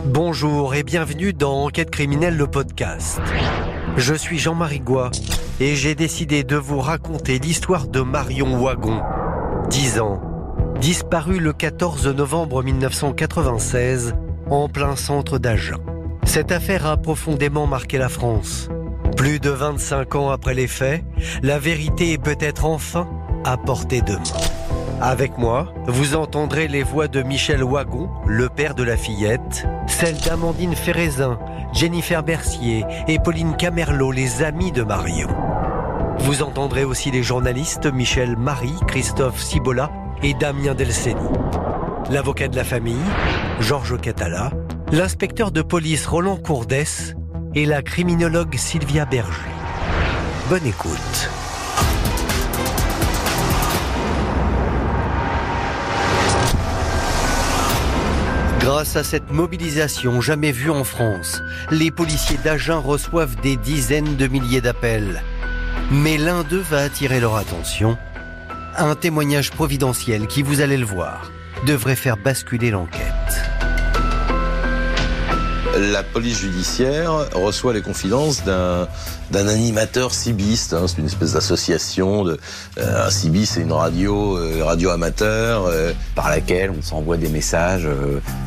Bonjour 0.00 0.74
et 0.74 0.82
bienvenue 0.82 1.32
dans 1.32 1.64
Enquête 1.64 1.90
criminelle 1.90 2.36
le 2.36 2.48
podcast. 2.48 3.20
Je 3.96 4.14
suis 4.14 4.38
Jean-Marie 4.38 4.80
Goua 4.80 5.10
et 5.60 5.76
j'ai 5.76 5.94
décidé 5.94 6.42
de 6.42 6.56
vous 6.56 6.80
raconter 6.80 7.38
l'histoire 7.38 7.86
de 7.86 8.00
Marion 8.00 8.58
Wagon, 8.58 9.00
10 9.70 10.00
ans, 10.00 10.20
disparue 10.80 11.38
le 11.38 11.52
14 11.52 12.08
novembre 12.08 12.64
1996 12.64 14.14
en 14.50 14.68
plein 14.68 14.96
centre 14.96 15.38
d'Agen. 15.38 15.78
Cette 16.24 16.50
affaire 16.50 16.86
a 16.86 16.96
profondément 16.96 17.68
marqué 17.68 17.98
la 17.98 18.08
France. 18.08 18.68
Plus 19.16 19.38
de 19.38 19.50
25 19.50 20.14
ans 20.16 20.30
après 20.30 20.54
les 20.54 20.66
faits, 20.66 21.04
la 21.42 21.60
vérité 21.60 22.12
est 22.12 22.22
peut-être 22.22 22.64
enfin 22.64 23.08
à 23.44 23.56
portée 23.56 24.02
de 24.02 24.14
main. 24.14 24.51
Avec 25.04 25.36
moi, 25.36 25.66
vous 25.88 26.14
entendrez 26.14 26.68
les 26.68 26.84
voix 26.84 27.08
de 27.08 27.22
Michel 27.22 27.64
Wagon, 27.64 28.08
le 28.24 28.48
père 28.48 28.76
de 28.76 28.84
la 28.84 28.96
fillette, 28.96 29.66
celles 29.88 30.20
d'Amandine 30.20 30.76
Ferrézin, 30.76 31.40
Jennifer 31.72 32.22
Bercier 32.22 32.84
et 33.08 33.18
Pauline 33.18 33.56
Camerlot, 33.56 34.12
les 34.12 34.44
amis 34.44 34.70
de 34.70 34.84
Marion. 34.84 35.26
Vous 36.20 36.44
entendrez 36.44 36.84
aussi 36.84 37.10
les 37.10 37.24
journalistes 37.24 37.92
Michel 37.92 38.36
Marie, 38.36 38.76
Christophe 38.86 39.42
Cibola 39.42 39.90
et 40.22 40.34
Damien 40.34 40.72
Delceni. 40.72 41.16
L'avocat 42.08 42.46
de 42.46 42.54
la 42.54 42.62
famille, 42.62 42.94
Georges 43.58 44.00
Catala, 44.00 44.52
l'inspecteur 44.92 45.50
de 45.50 45.62
police 45.62 46.06
Roland 46.06 46.36
Courdès 46.36 47.16
et 47.56 47.66
la 47.66 47.82
criminologue 47.82 48.54
Sylvia 48.54 49.04
Berger. 49.04 49.50
Bonne 50.48 50.66
écoute. 50.66 51.41
Grâce 58.62 58.94
à 58.94 59.02
cette 59.02 59.32
mobilisation 59.32 60.20
jamais 60.20 60.52
vue 60.52 60.70
en 60.70 60.84
France, 60.84 61.42
les 61.72 61.90
policiers 61.90 62.38
d'Agen 62.44 62.78
reçoivent 62.78 63.34
des 63.40 63.56
dizaines 63.56 64.14
de 64.14 64.28
milliers 64.28 64.60
d'appels. 64.60 65.20
Mais 65.90 66.16
l'un 66.16 66.44
d'eux 66.44 66.62
va 66.70 66.78
attirer 66.78 67.18
leur 67.18 67.34
attention. 67.34 67.98
Un 68.76 68.94
témoignage 68.94 69.50
providentiel 69.50 70.28
qui, 70.28 70.42
vous 70.42 70.60
allez 70.60 70.76
le 70.76 70.86
voir, 70.86 71.32
devrait 71.66 71.96
faire 71.96 72.16
basculer 72.16 72.70
l'enquête 72.70 73.51
la 75.90 76.02
police 76.02 76.38
judiciaire 76.38 77.12
reçoit 77.34 77.72
les 77.72 77.82
confidences 77.82 78.44
d'un 78.44 78.88
d'un 79.32 79.48
animateur 79.48 80.12
cibiste. 80.12 80.74
Hein. 80.74 80.84
c'est 80.86 80.98
une 80.98 81.06
espèce 81.06 81.32
d'association. 81.32 82.24
De, 82.24 82.38
euh, 82.78 83.06
un 83.06 83.10
cibi, 83.10 83.46
c'est 83.46 83.62
une 83.62 83.72
radio, 83.72 84.36
euh, 84.36 84.62
radio 84.62 84.90
amateur, 84.90 85.64
euh, 85.66 85.92
par 86.14 86.28
laquelle 86.28 86.70
on 86.70 86.82
s'envoie 86.82 87.16
des 87.16 87.28
messages 87.28 87.88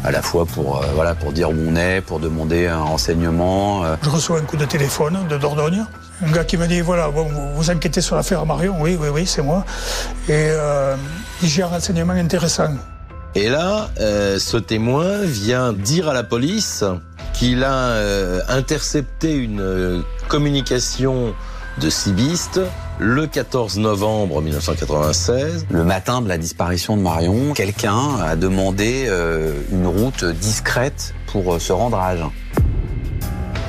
à 0.03 0.11
la 0.11 0.21
fois 0.21 0.45
pour 0.45 0.83
voilà 0.93 1.15
pour 1.15 1.33
dire 1.33 1.49
où 1.49 1.55
on 1.67 1.75
est, 1.75 2.01
pour 2.01 2.19
demander 2.19 2.67
un 2.67 2.83
renseignement. 2.83 3.83
Je 4.01 4.09
reçois 4.09 4.39
un 4.39 4.43
coup 4.43 4.57
de 4.57 4.65
téléphone 4.65 5.27
de 5.27 5.37
Dordogne. 5.37 5.85
Un 6.25 6.31
gars 6.31 6.45
qui 6.45 6.55
me 6.57 6.67
dit 6.67 6.81
voilà, 6.81 7.09
bon, 7.09 7.25
vous 7.25 7.55
vous 7.55 7.71
inquiétez 7.71 8.01
sur 8.01 8.15
l'affaire 8.15 8.45
Marion 8.45 8.77
Oui, 8.79 8.97
oui, 8.99 9.09
oui, 9.11 9.25
c'est 9.25 9.41
moi. 9.41 9.65
Et 10.29 10.51
j'ai 11.43 11.63
un 11.63 11.67
renseignement 11.67 12.13
intéressant. 12.13 12.75
Et 13.33 13.49
là, 13.49 13.89
ce 13.97 14.57
témoin 14.57 15.23
vient 15.23 15.73
dire 15.73 16.07
à 16.07 16.13
la 16.13 16.23
police 16.23 16.83
qu'il 17.37 17.63
a 17.65 17.89
euh, 17.89 18.41
intercepté 18.47 19.33
une 19.33 19.59
euh, 19.59 20.01
communication 20.29 21.33
de 21.79 21.89
Cibiste 21.89 22.61
le 22.97 23.27
14 23.27 23.77
novembre 23.77 24.41
1996. 24.41 25.65
Le 25.69 25.83
matin 25.83 26.21
de 26.21 26.29
la 26.29 26.37
disparition 26.37 26.95
de 26.95 27.01
Marion, 27.01 27.53
quelqu'un 27.53 28.19
a 28.23 28.37
demandé 28.37 29.05
euh, 29.07 29.51
une 29.71 29.85
route 29.85 30.23
discrète 30.23 31.13
pour 31.27 31.59
se 31.59 31.73
rendre 31.73 31.97
à 31.97 32.07
Agen. 32.07 32.31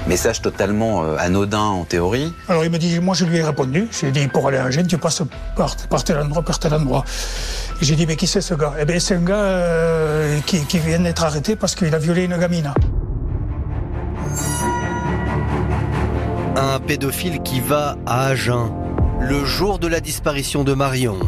Message 0.07 0.41
totalement 0.41 1.17
anodin 1.17 1.59
en 1.59 1.85
théorie. 1.85 2.33
Alors 2.49 2.65
il 2.65 2.71
me 2.71 2.79
dit, 2.79 3.01
moi 3.01 3.17
je 3.17 3.25
lui 3.25 3.39
ai 3.39 3.43
répondu, 3.43 3.89
j'ai 4.01 4.13
dit 4.13 4.29
pour 4.29 4.47
aller 4.47 4.59
à 4.59 4.67
Agen, 4.67 4.87
tu 4.87 4.99
passes 4.99 5.23
par, 5.57 5.75
par 5.91 6.05
tel 6.05 6.19
endroit, 6.19 6.43
par 6.43 6.61
tel 6.61 6.73
endroit. 6.75 7.05
J'ai 7.81 7.97
dit 7.97 8.07
mais 8.07 8.15
qui 8.15 8.29
c'est 8.29 8.41
ce 8.41 8.55
gars? 8.55 8.75
Eh 8.79 8.85
bien 8.85 9.01
c'est 9.01 9.17
un 9.17 9.23
gars 9.23 10.41
qui, 10.47 10.65
qui 10.67 10.79
vient 10.79 11.01
d'être 11.01 11.25
arrêté 11.25 11.57
parce 11.57 11.75
qu'il 11.75 11.93
a 11.93 11.99
violé 11.99 12.23
une 12.23 12.39
gamine. 12.39 12.73
Un 16.59 16.81
pédophile 16.81 17.43
qui 17.43 17.61
va 17.61 17.99
à 18.07 18.29
Agen, 18.29 18.73
le 19.21 19.45
jour 19.45 19.79
de 19.79 19.87
la 19.89 20.01
disparition 20.01 20.65
de 20.65 20.73
Marion. 20.73 21.19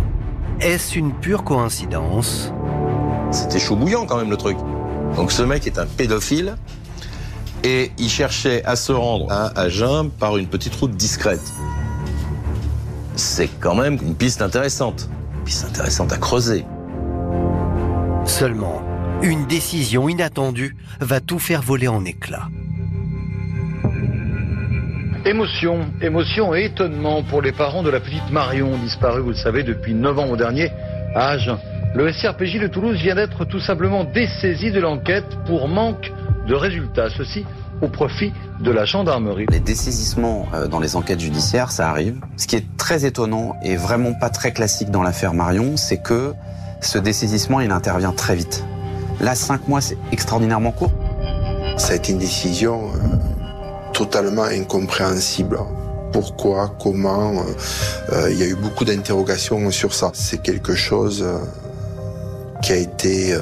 Est-ce 0.59 0.99
une 0.99 1.13
pure 1.13 1.45
coïncidence? 1.45 2.51
C'était 3.31 3.59
chaud 3.59 3.77
bouillant 3.77 4.07
quand 4.07 4.17
même 4.17 4.31
le 4.31 4.39
truc. 4.39 4.57
Donc 5.17 5.31
ce 5.31 5.43
mec 5.43 5.67
est 5.67 5.79
un 5.79 5.85
pédophile 5.85 6.57
et 7.63 7.93
il 7.99 8.09
cherchait 8.09 8.65
à 8.65 8.75
se 8.75 8.91
rendre 8.91 9.31
à 9.31 9.49
Agen 9.61 10.09
par 10.09 10.39
une 10.39 10.47
petite 10.47 10.75
route 10.75 10.97
discrète. 10.97 11.53
C'est 13.15 13.49
quand 13.61 13.75
même 13.75 13.99
une 14.01 14.15
piste 14.15 14.41
intéressante. 14.41 15.11
Une 15.37 15.45
piste 15.45 15.67
intéressante 15.67 16.11
à 16.11 16.17
creuser. 16.17 16.65
Seulement, 18.25 18.81
une 19.21 19.47
décision 19.47 20.09
inattendue 20.09 20.75
va 21.01 21.21
tout 21.21 21.39
faire 21.39 21.61
voler 21.61 21.89
en 21.89 22.07
éclats. 22.07 22.49
Émotion, 25.25 25.81
émotion 26.01 26.55
et 26.55 26.67
étonnement 26.67 27.23
pour 27.23 27.43
les 27.43 27.53
parents 27.53 27.83
de 27.83 27.91
la 27.91 28.01
petite 28.01 28.31
Marion, 28.31 28.77
disparue, 28.79 29.21
vous 29.21 29.31
le 29.31 29.35
savez, 29.35 29.63
depuis 29.63 29.95
novembre 29.95 30.37
dernier 30.37 30.71
à 31.15 31.31
Agen. 31.31 31.59
Le 31.95 32.13
SRPJ 32.13 32.61
de 32.61 32.67
Toulouse 32.69 32.97
vient 32.99 33.15
d'être 33.15 33.45
tout 33.45 33.61
simplement 33.61 34.05
dessaisi 34.05 34.71
de 34.71 34.81
l'enquête 34.81 35.27
pour 35.47 35.69
manque 35.69 36.13
de 36.47 36.55
résultats. 36.55 37.09
Ceci 37.11 37.45
au 37.81 37.89
profit 37.89 38.33
de 38.61 38.71
la 38.71 38.85
gendarmerie. 38.85 39.47
Les 39.51 39.61
dessaisissements 39.61 40.49
euh, 40.55 40.67
dans 40.67 40.81
les 40.81 40.97
enquêtes 40.97 41.21
judiciaires, 41.21 41.71
ça 41.71 41.89
arrive. 41.89 42.21
Ce 42.37 42.47
qui 42.47 42.57
est 42.57 42.77
très 42.77 43.05
étonnant 43.05 43.57
et 43.63 43.77
vraiment 43.77 44.15
pas 44.15 44.31
très 44.31 44.53
classique 44.53 44.91
dans 44.91 45.03
l'affaire 45.03 45.35
Marion, 45.35 45.77
c'est 45.77 45.99
que 45.99 46.33
ce 46.81 46.99
dessaisissement, 46.99 47.61
il 47.61 47.71
intervient 47.71 48.13
très 48.13 48.37
vite. 48.37 48.65
Là, 49.21 49.35
cinq 49.35 49.69
mois, 49.69 49.81
c'est 49.81 49.99
extraordinairement 50.13 50.73
court. 50.73 50.93
Ça 51.77 51.93
a 51.93 51.97
été 51.97 52.13
une 52.13 52.19
décision 52.19 52.89
euh, 52.95 53.08
totalement 53.99 54.45
incompréhensible. 54.45 55.59
Pourquoi, 56.13 56.73
comment 56.81 57.33
euh, 57.33 57.43
euh, 58.13 58.31
Il 58.31 58.39
y 58.39 58.45
a 58.45 58.47
eu 58.47 58.55
beaucoup 58.55 58.85
d'interrogations 58.85 59.73
sur 59.73 59.93
ça. 59.93 60.13
C'est 60.15 60.41
quelque 60.41 60.77
chose 60.77 61.25
euh, 61.27 61.39
qui 62.63 62.73
a 62.73 62.77
été 62.77 63.37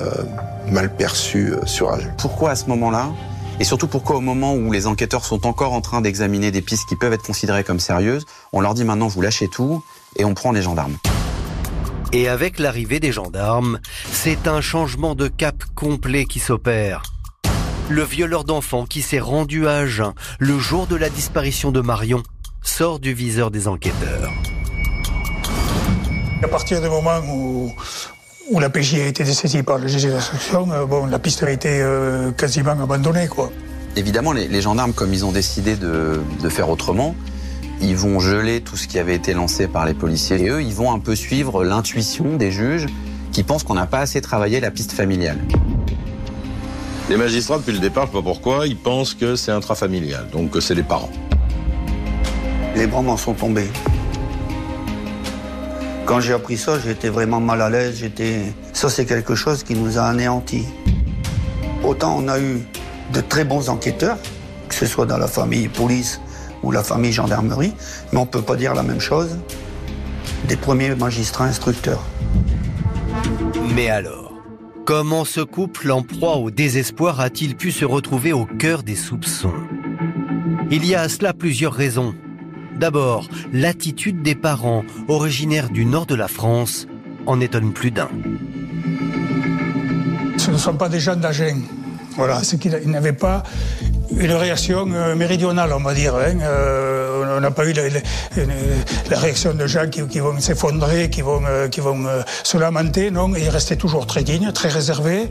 mal 0.71 0.95
perçu 0.95 1.53
sur 1.67 1.91
Agen. 1.93 2.13
Pourquoi 2.19 2.51
à 2.51 2.57
ce 2.57 2.67
moment-là 2.67 3.11
et 3.59 3.65
surtout 3.65 3.87
pourquoi 3.87 4.17
au 4.17 4.21
moment 4.21 4.53
où 4.53 4.71
les 4.71 4.87
enquêteurs 4.87 5.25
sont 5.25 5.47
encore 5.47 5.73
en 5.73 5.81
train 5.81 6.03
d'examiner 6.03 6.51
des 6.51 6.61
pistes 6.61 6.87
qui 6.91 6.95
peuvent 6.95 7.15
être 7.15 7.23
considérées 7.23 7.65
comme 7.65 7.81
sérieuses, 7.81 8.27
on 8.53 8.61
leur 8.61 8.75
dit 8.75 8.85
maintenant 8.85 9.07
vous 9.07 9.23
lâchez 9.23 9.49
tout 9.49 9.83
et 10.17 10.27
on 10.27 10.35
prend 10.35 10.53
les 10.53 10.61
gendarmes. 10.61 10.99
Et 12.13 12.29
avec 12.29 12.59
l'arrivée 12.59 13.01
des 13.01 13.13
gendarmes, 13.13 13.81
c'est 14.13 14.47
un 14.47 14.61
changement 14.61 15.15
de 15.15 15.29
cap 15.29 15.65
complet 15.75 16.27
qui 16.27 16.39
s'opère. 16.39 17.16
Le 17.89 18.03
violeur 18.03 18.43
d'enfants 18.43 18.85
qui 18.85 19.01
s'est 19.01 19.21
rendu 19.21 19.69
à 19.69 19.77
Agen 19.77 20.13
le 20.41 20.59
jour 20.59 20.89
de 20.89 20.97
la 20.97 21.09
disparition 21.09 21.71
de 21.71 21.81
Marion 21.81 22.25
sort 22.61 22.99
du 22.99 23.15
viseur 23.15 23.53
des 23.53 23.69
enquêteurs. 23.69 24.33
À 26.43 26.49
partir 26.49 26.83
du 26.83 26.89
moment 26.89 27.21
où, 27.31 27.73
où 28.51 28.59
la 28.59 28.71
PJ 28.71 28.95
a 28.95 29.07
été 29.07 29.23
dessaisie 29.23 29.63
par 29.63 29.79
le 29.79 29.87
juge 29.87 30.07
d'instruction, 30.07 30.69
euh, 30.73 30.85
bon, 30.85 31.07
la 31.07 31.21
piste 31.21 31.45
a 31.45 31.51
été 31.51 31.81
euh, 31.81 32.33
quasiment 32.33 32.73
abandonnée. 32.73 33.29
Quoi. 33.29 33.53
Évidemment, 33.95 34.33
les, 34.33 34.61
gendarmes, 34.61 34.93
comme 34.93 35.15
ils 35.15 35.25
ont 35.25 35.33
décidé 35.33 35.77
de, 35.77 36.21
de, 36.43 36.49
faire 36.49 36.69
autrement, 36.69 37.15
ils 37.81 37.97
vont 37.97 38.19
geler 38.19 38.63
tout 38.63 38.77
ce 38.77 38.89
qui 38.89 38.99
avait 38.99 39.15
été 39.15 39.33
lancé 39.33 39.69
par 39.69 39.87
les 39.87 39.95
policiers. 39.95 40.43
Et 40.43 40.49
eux, 40.49 40.61
ils 40.61 40.75
vont 40.75 40.93
un 40.93 40.99
peu 40.99 41.15
suivre 41.15 41.63
l'intuition 41.63 42.37
des 42.37 42.51
juges 42.51 42.87
qui 43.31 43.45
pensent 43.45 43.63
qu'on 43.63 43.75
n'a 43.75 43.87
pas 43.87 44.01
assez 44.01 44.21
travaillé 44.21 44.59
la 44.59 44.73
piste 44.73 44.91
familiale. 44.91 45.39
Les 47.09 47.17
magistrats, 47.17 47.59
depuis 47.59 47.73
le 47.73 47.79
départ, 47.79 48.07
je 48.07 48.11
sais 48.11 48.17
pas 48.17 48.23
pourquoi, 48.23 48.67
ils 48.67 48.77
pensent 48.77 49.15
que 49.15 49.37
c'est 49.37 49.53
intrafamilial, 49.53 50.29
donc 50.33 50.51
que 50.51 50.61
c'est 50.61 50.75
les 50.75 50.83
parents. 50.83 51.13
Les 52.75 52.89
bras 52.89 53.01
m'en 53.01 53.17
sont 53.17 53.35
tombés. 53.35 53.69
Quand 56.05 56.19
j'ai 56.21 56.33
appris 56.33 56.57
ça, 56.57 56.81
j'étais 56.81 57.09
vraiment 57.09 57.41
mal 57.41 57.63
à 57.63 57.71
l'aise. 57.71 57.99
J'étais. 58.01 58.53
Ça, 58.73 58.89
c'est 58.89 59.07
quelque 59.07 59.37
chose 59.37 59.63
qui 59.63 59.75
nous 59.75 59.99
a 59.99 60.03
anéantis. 60.03 60.67
Autant 61.85 62.17
on 62.19 62.27
a 62.27 62.41
eu 62.41 62.63
de 63.13 63.21
très 63.21 63.45
bons 63.45 63.69
enquêteurs, 63.69 64.19
que 64.69 64.75
ce 64.75 64.87
soit 64.87 65.07
dans 65.07 65.19
la 65.19 65.29
famille 65.29 65.69
police 65.69 66.21
ou 66.65 66.73
la 66.73 66.83
famille 66.83 67.13
gendarmerie, 67.13 67.73
mais 68.13 68.19
on 68.19 68.25
ne 68.25 68.31
peut 68.31 68.43
pas 68.43 68.57
dire 68.57 68.75
la 68.75 68.83
même 68.83 69.01
chose 69.01 69.39
des 70.49 70.57
premiers 70.57 70.95
magistrats 70.97 71.45
instructeurs. 71.45 72.03
Mais 73.75 73.91
alors 73.91 74.26
Comment 74.87 75.25
ce 75.25 75.41
couple 75.41 75.91
en 75.91 76.03
proie 76.03 76.37
au 76.37 76.53
désespoir 76.53 77.19
a-t-il 77.19 77.57
pu 77.57 77.73
se 77.73 77.85
retrouver 77.85 78.33
au 78.33 78.47
cœur 78.47 78.85
des 78.85 78.95
soupçons? 78.95 79.53
Il 80.71 80.87
y 80.87 80.95
a 80.95 81.01
à 81.01 81.09
cela 81.09 81.33
plusieurs 81.33 81.73
raisons. 81.73 82.15
D'abord, 82.79 83.29
l'attitude 83.53 84.23
des 84.23 84.37
parents, 84.37 84.85
originaires 85.09 85.71
du 85.71 85.85
nord 85.87 86.07
de 86.07 86.15
la 86.15 86.29
France, 86.29 86.87
en 87.27 87.41
étonne 87.41 87.73
plus 87.73 87.91
d'un. 87.91 88.09
Ce 90.37 90.53
ne 90.53 90.57
sont 90.57 90.77
pas 90.77 90.89
des 90.89 91.01
jeunes 91.01 91.19
d'Agen. 91.19 91.63
Voilà, 92.15 92.45
c'est 92.45 92.57
qu'il 92.57 92.71
n'avait 92.89 93.13
pas 93.13 93.43
une 94.17 94.35
réaction 94.35 94.87
euh, 94.93 95.17
méridionale, 95.17 95.73
on 95.73 95.83
va 95.83 95.95
dire. 95.95 96.15
Hein. 96.15 96.39
Euh, 96.43 97.16
on 97.37 97.41
n'a 97.41 97.51
pas 97.51 97.67
eu 97.67 97.73
la, 97.73 99.19
réaction 99.19 99.55
de 99.55 99.67
gens 99.67 99.89
qui, 99.89 100.19
vont 100.19 100.39
s'effondrer, 100.41 101.11
qui 101.11 101.23
vont, 101.23 101.43
euh, 101.47 101.69
qui 101.69 101.81
vont 101.81 102.05
se 102.43 102.57
lamenter, 102.57 103.11
non. 103.11 103.35
il 103.35 103.49
restait 103.49 103.77
toujours 103.77 104.07
très 104.07 104.23
digne, 104.23 104.51
très 104.53 104.69
réservé, 104.69 105.29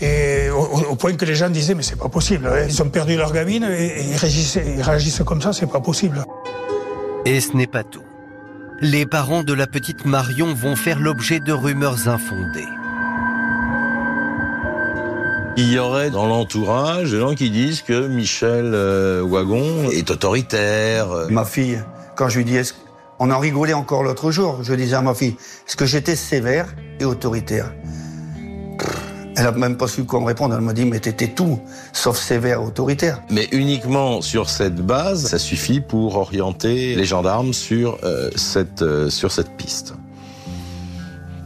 et 0.00 0.48
au, 0.50 0.94
point 0.96 1.14
que 1.14 1.24
les 1.24 1.34
gens 1.34 1.50
disaient 1.50 1.74
mais 1.74 1.82
c'est 1.82 1.98
pas 1.98 2.08
possible. 2.08 2.46
Hein. 2.46 2.66
Ils 2.68 2.82
ont 2.82 2.88
perdu 2.88 3.16
leur 3.16 3.32
gamine 3.32 3.64
et, 3.64 4.10
ils, 4.10 4.16
réagissent, 4.16 4.58
ils 4.64 4.82
réagissent 4.82 5.22
comme 5.24 5.42
ça, 5.42 5.52
c'est 5.52 5.70
pas 5.70 5.80
possible. 5.80 6.24
Et 7.24 7.40
ce 7.40 7.56
n'est 7.56 7.66
pas 7.66 7.82
tout. 7.82 8.02
Les 8.80 9.06
parents 9.06 9.42
de 9.42 9.52
la 9.52 9.66
petite 9.66 10.04
Marion 10.04 10.54
vont 10.54 10.76
faire 10.76 11.00
l'objet 11.00 11.40
de 11.40 11.52
rumeurs 11.52 12.08
infondées. 12.08 12.77
Il 15.60 15.72
y 15.72 15.78
aurait 15.80 16.10
dans 16.10 16.26
l'entourage 16.26 17.10
des 17.10 17.18
gens 17.18 17.34
qui 17.34 17.50
disent 17.50 17.82
que 17.82 18.06
Michel 18.06 18.70
euh, 18.74 19.26
Wagon 19.26 19.90
est 19.90 20.08
autoritaire. 20.08 21.08
Ma 21.30 21.44
fille, 21.44 21.82
quand 22.14 22.28
je 22.28 22.38
lui 22.38 22.44
dis, 22.44 22.56
on 23.18 23.28
en 23.32 23.40
rigolait 23.40 23.72
encore 23.72 24.04
l'autre 24.04 24.30
jour, 24.30 24.60
je 24.62 24.72
disais 24.74 24.94
à 24.94 25.02
ma 25.02 25.14
fille, 25.14 25.34
est-ce 25.66 25.74
que 25.74 25.84
j'étais 25.84 26.14
sévère 26.14 26.76
et 27.00 27.04
autoritaire? 27.04 27.72
Elle 29.36 29.42
n'a 29.42 29.50
même 29.50 29.76
pas 29.76 29.88
su 29.88 30.04
quoi 30.04 30.20
me 30.20 30.26
répondre. 30.26 30.54
Elle 30.54 30.60
m'a 30.60 30.72
dit, 30.72 30.84
mais 30.84 31.00
t'étais 31.00 31.26
tout, 31.26 31.58
sauf 31.92 32.16
sévère, 32.16 32.62
autoritaire. 32.62 33.20
Mais 33.28 33.48
uniquement 33.50 34.22
sur 34.22 34.50
cette 34.50 34.76
base, 34.76 35.26
ça 35.26 35.40
suffit 35.40 35.80
pour 35.80 36.18
orienter 36.18 36.94
les 36.94 37.04
gendarmes 37.04 37.52
sur, 37.52 37.98
euh, 38.04 38.30
cette, 38.36 38.82
euh, 38.82 39.10
sur 39.10 39.32
cette 39.32 39.56
piste. 39.56 39.94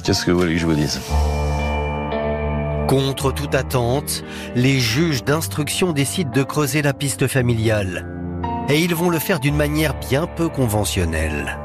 Qu'est-ce 0.04 0.26
que 0.26 0.32
vous 0.32 0.40
voulez 0.40 0.52
que 0.52 0.60
je 0.60 0.66
vous 0.66 0.74
dise? 0.74 1.00
Contre 2.92 3.32
toute 3.32 3.54
attente, 3.54 4.22
les 4.54 4.78
juges 4.78 5.24
d'instruction 5.24 5.94
décident 5.94 6.30
de 6.30 6.42
creuser 6.42 6.82
la 6.82 6.92
piste 6.92 7.26
familiale. 7.26 8.06
Et 8.68 8.80
ils 8.80 8.94
vont 8.94 9.08
le 9.08 9.18
faire 9.18 9.40
d'une 9.40 9.56
manière 9.56 9.98
bien 9.98 10.26
peu 10.26 10.50
conventionnelle. 10.50 11.58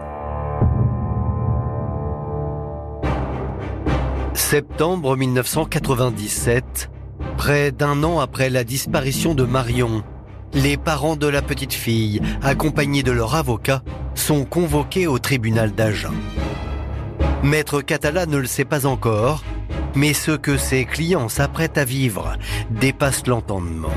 Septembre 4.36 5.18
1997, 5.18 6.90
près 7.36 7.74
d'un 7.74 8.06
an 8.06 8.22
après 8.22 8.50
la 8.50 8.64
disparition 8.64 9.36
de 9.36 9.44
Marion, 9.44 10.04
les 10.54 10.78
parents 10.78 11.18
de 11.18 11.28
la 11.28 11.42
petite 11.42 11.74
fille, 11.74 12.22
accompagnés 12.42 13.04
de 13.04 13.12
leur 13.12 13.36
avocat, 13.36 13.84
sont 14.16 14.46
convoqués 14.46 15.08
au 15.08 15.20
tribunal 15.20 15.74
d'Agen. 15.74 16.14
Maître 17.44 17.82
Catala 17.82 18.28
ne 18.28 18.38
le 18.38 18.48
sait 18.48 18.64
pas 18.64 18.86
encore, 18.86 19.44
mais 19.98 20.14
ce 20.14 20.32
que 20.32 20.58
ses 20.58 20.86
clients 20.86 21.28
s'apprêtent 21.28 21.78
à 21.78 21.84
vivre 21.84 22.34
dépasse 22.70 23.26
l'entendement. 23.26 23.92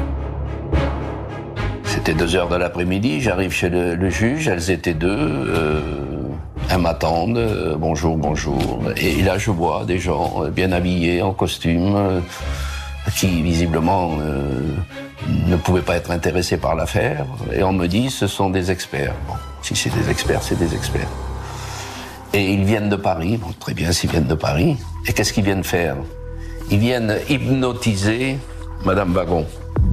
C'était 1.85 2.15
deux 2.15 2.35
heures 2.35 2.49
de 2.49 2.57
l'après-midi, 2.57 3.21
j'arrive 3.21 3.53
chez 3.53 3.69
le, 3.69 4.11
juge, 4.11 4.49
elles 4.49 4.71
étaient 4.71 4.95
deux. 4.95 5.09
Euh, 5.11 5.81
elles 6.71 6.79
m'attendent, 6.79 7.37
euh, 7.37 7.77
bonjour, 7.77 8.17
bonjour. 8.17 8.81
Et 8.97 9.23
là, 9.23 9.37
je 9.37 9.51
vois 9.51 9.85
des 9.85 9.99
gens 9.99 10.45
euh, 10.45 10.51
bien 10.51 10.73
habillés, 10.73 11.21
en 11.21 11.35
costume, 11.35 12.23
qui 13.17 13.43
visiblement 13.43 14.13
ne 15.29 15.57
pouvaient 15.57 15.83
pas 15.83 15.97
être 15.97 16.13
intéressés 16.13 16.57
par 16.57 16.77
l'affaire. 16.77 17.27
Et 17.53 17.63
on 17.63 17.73
me 17.73 17.87
dit, 17.87 18.09
ce 18.09 18.27
sont 18.27 18.49
des 18.49 18.71
experts. 18.71 19.15
Si 19.63 19.77
c'est 19.77 19.91
des 19.91 20.09
experts, 20.09 20.43
c'est 20.43 20.59
des 20.59 20.75
experts. 20.75 21.09
Et 22.33 22.53
ils 22.53 22.65
viennent 22.65 22.89
de 22.89 22.97
Paris. 22.97 23.37
Bon, 23.37 23.53
très 23.59 23.75
bien 23.75 23.93
s'ils 23.93 24.11
viennent 24.11 24.27
de 24.27 24.35
Paris. 24.35 24.77
Et 25.07 25.13
qu'est-ce 25.13 25.33
qu'ils 25.33 25.45
viennent 25.45 25.65
faire? 25.65 25.97
Ils 26.71 26.79
viennent 26.79 27.17
hypnotiser 27.29 28.39
Madame 28.85 29.13
Wagon 29.13 29.47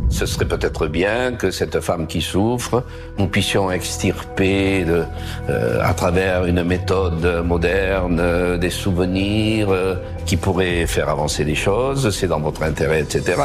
ce 0.10 0.26
serait 0.26 0.46
peut-être 0.46 0.88
bien 0.88 1.34
que 1.34 1.52
cette 1.52 1.80
femme 1.82 2.08
qui 2.08 2.22
souffre, 2.22 2.84
nous 3.18 3.28
puissions 3.28 3.72
extirper 3.72 4.86
euh, 4.88 5.82
à 5.84 5.94
travers 5.94 6.46
une 6.46 6.64
méthode 6.64 7.44
moderne 7.46 8.20
euh, 8.20 8.58
des 8.58 8.70
souvenirs 8.70 9.68
euh, 9.70 9.96
qui 10.26 10.38
pourraient 10.38 10.88
faire 10.88 11.10
avancer 11.10 11.44
les 11.44 11.56
choses, 11.56 12.10
c'est 12.10 12.28
dans 12.28 12.40
votre 12.40 12.64
intérêt, 12.64 13.02
etc. 13.02 13.44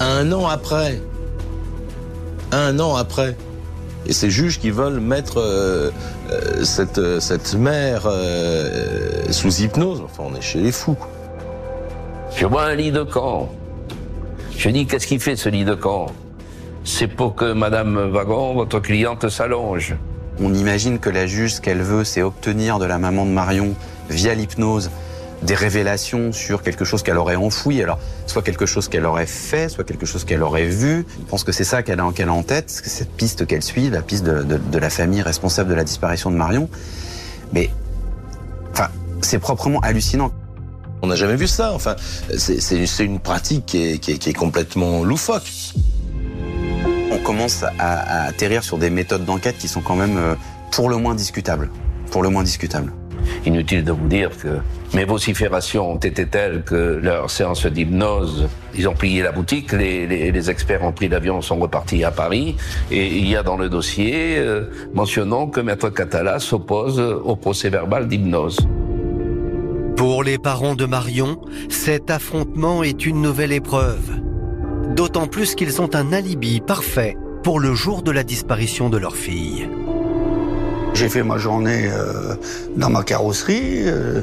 Un 0.00 0.30
an 0.32 0.46
après, 0.46 1.00
un 2.52 2.78
an 2.78 2.96
après, 2.96 3.36
et 4.08 4.12
ces 4.12 4.30
juges 4.30 4.58
qui 4.58 4.70
veulent 4.70 5.00
mettre 5.00 5.92
cette, 6.62 7.20
cette 7.20 7.54
mère 7.54 8.10
sous 9.30 9.60
hypnose, 9.60 10.02
enfin 10.04 10.24
on 10.26 10.34
est 10.34 10.40
chez 10.40 10.60
les 10.60 10.72
fous. 10.72 10.96
Je 12.34 12.46
vois 12.46 12.64
un 12.64 12.74
lit 12.74 12.90
de 12.90 13.02
camp 13.02 13.50
je 14.58 14.70
dis, 14.70 14.86
qu'est-ce 14.86 15.06
qu'il 15.06 15.20
fait 15.20 15.36
ce 15.36 15.48
lit 15.48 15.64
de 15.64 15.74
camp? 15.74 16.06
C'est 16.82 17.06
pour 17.06 17.36
que 17.36 17.52
Madame 17.52 18.10
Wagon, 18.10 18.54
votre 18.54 18.80
cliente, 18.80 19.28
s'allonge. 19.28 19.94
On 20.40 20.52
imagine 20.52 20.98
que 20.98 21.10
la 21.10 21.28
juge, 21.28 21.54
ce 21.54 21.60
qu'elle 21.60 21.80
veut, 21.80 22.02
c'est 22.02 22.22
obtenir 22.22 22.80
de 22.80 22.84
la 22.84 22.98
maman 22.98 23.24
de 23.24 23.30
Marion, 23.30 23.76
via 24.10 24.34
l'hypnose, 24.34 24.90
des 25.42 25.54
révélations 25.54 26.32
sur 26.32 26.62
quelque 26.62 26.84
chose 26.84 27.02
qu'elle 27.02 27.18
aurait 27.18 27.36
enfoui. 27.36 27.82
Alors, 27.82 27.98
soit 28.26 28.42
quelque 28.42 28.66
chose 28.66 28.88
qu'elle 28.88 29.06
aurait 29.06 29.26
fait, 29.26 29.68
soit 29.68 29.84
quelque 29.84 30.06
chose 30.06 30.24
qu'elle 30.24 30.42
aurait 30.42 30.66
vu. 30.66 31.06
Je 31.20 31.30
pense 31.30 31.44
que 31.44 31.52
c'est 31.52 31.64
ça 31.64 31.82
qu'elle 31.82 32.00
a, 32.00 32.04
en 32.04 32.42
tête, 32.42 32.70
cette 32.70 33.12
piste 33.12 33.46
qu'elle 33.46 33.62
suit, 33.62 33.90
la 33.90 34.02
piste 34.02 34.24
de, 34.24 34.42
de, 34.42 34.78
la 34.78 34.90
famille 34.90 35.22
responsable 35.22 35.70
de 35.70 35.74
la 35.74 35.84
disparition 35.84 36.30
de 36.30 36.36
Marion. 36.36 36.68
Mais, 37.52 37.70
enfin, 38.72 38.88
c'est 39.22 39.38
proprement 39.38 39.80
hallucinant. 39.80 40.32
On 41.02 41.06
n'a 41.06 41.16
jamais 41.16 41.36
vu 41.36 41.46
ça. 41.46 41.72
Enfin, 41.72 41.94
c'est 42.36 43.04
une 43.04 43.20
pratique 43.20 43.66
qui 43.66 43.78
est, 43.78 44.32
complètement 44.36 45.04
loufoque. 45.04 45.48
On 47.12 47.18
commence 47.18 47.62
à, 47.78 48.24
atterrir 48.26 48.64
sur 48.64 48.78
des 48.78 48.90
méthodes 48.90 49.24
d'enquête 49.24 49.58
qui 49.58 49.68
sont 49.68 49.80
quand 49.80 49.96
même 49.96 50.16
euh, 50.16 50.34
pour 50.72 50.90
le 50.90 50.96
moins 50.96 51.14
discutables. 51.14 51.70
Pour 52.10 52.22
le 52.22 52.28
moins 52.28 52.42
discutables. 52.42 52.92
Inutile 53.46 53.84
de 53.84 53.92
vous 53.92 54.08
dire 54.08 54.30
que 54.36 54.58
mes 54.94 55.04
vociférations 55.04 55.92
ont 55.92 55.96
été 55.96 56.26
telles 56.26 56.62
que 56.62 56.98
leur 57.02 57.30
séance 57.30 57.66
d'hypnose, 57.66 58.48
ils 58.74 58.88
ont 58.88 58.94
plié 58.94 59.22
la 59.22 59.32
boutique, 59.32 59.72
les, 59.72 60.50
experts 60.50 60.82
ont 60.82 60.92
pris 60.92 61.08
l'avion, 61.08 61.42
sont 61.42 61.56
repartis 61.56 62.04
à 62.04 62.10
Paris, 62.10 62.56
et 62.90 63.06
il 63.06 63.28
y 63.28 63.36
a 63.36 63.42
dans 63.42 63.56
le 63.56 63.68
dossier 63.68 64.38
euh, 64.38 64.64
mentionnant 64.94 65.46
que 65.46 65.60
Maître 65.60 65.90
Catala 65.90 66.38
s'oppose 66.38 67.00
au 67.00 67.36
procès 67.36 67.68
verbal 67.68 68.08
d'hypnose. 68.08 68.58
Pour 69.96 70.22
les 70.22 70.38
parents 70.38 70.76
de 70.76 70.86
Marion, 70.86 71.40
cet 71.68 72.10
affrontement 72.10 72.82
est 72.82 73.04
une 73.04 73.20
nouvelle 73.20 73.52
épreuve. 73.52 74.20
D'autant 74.94 75.26
plus 75.26 75.54
qu'ils 75.54 75.82
ont 75.82 75.94
un 75.94 76.12
alibi 76.12 76.60
parfait 76.60 77.16
pour 77.42 77.60
le 77.60 77.74
jour 77.74 78.02
de 78.02 78.10
la 78.10 78.22
disparition 78.22 78.88
de 78.90 78.96
leur 78.96 79.16
fille. 79.16 79.68
J'ai 80.94 81.08
fait 81.08 81.22
ma 81.22 81.36
journée 81.36 81.88
euh, 81.90 82.34
dans 82.76 82.90
ma 82.90 83.02
carrosserie. 83.02 83.88
Euh, 83.88 84.22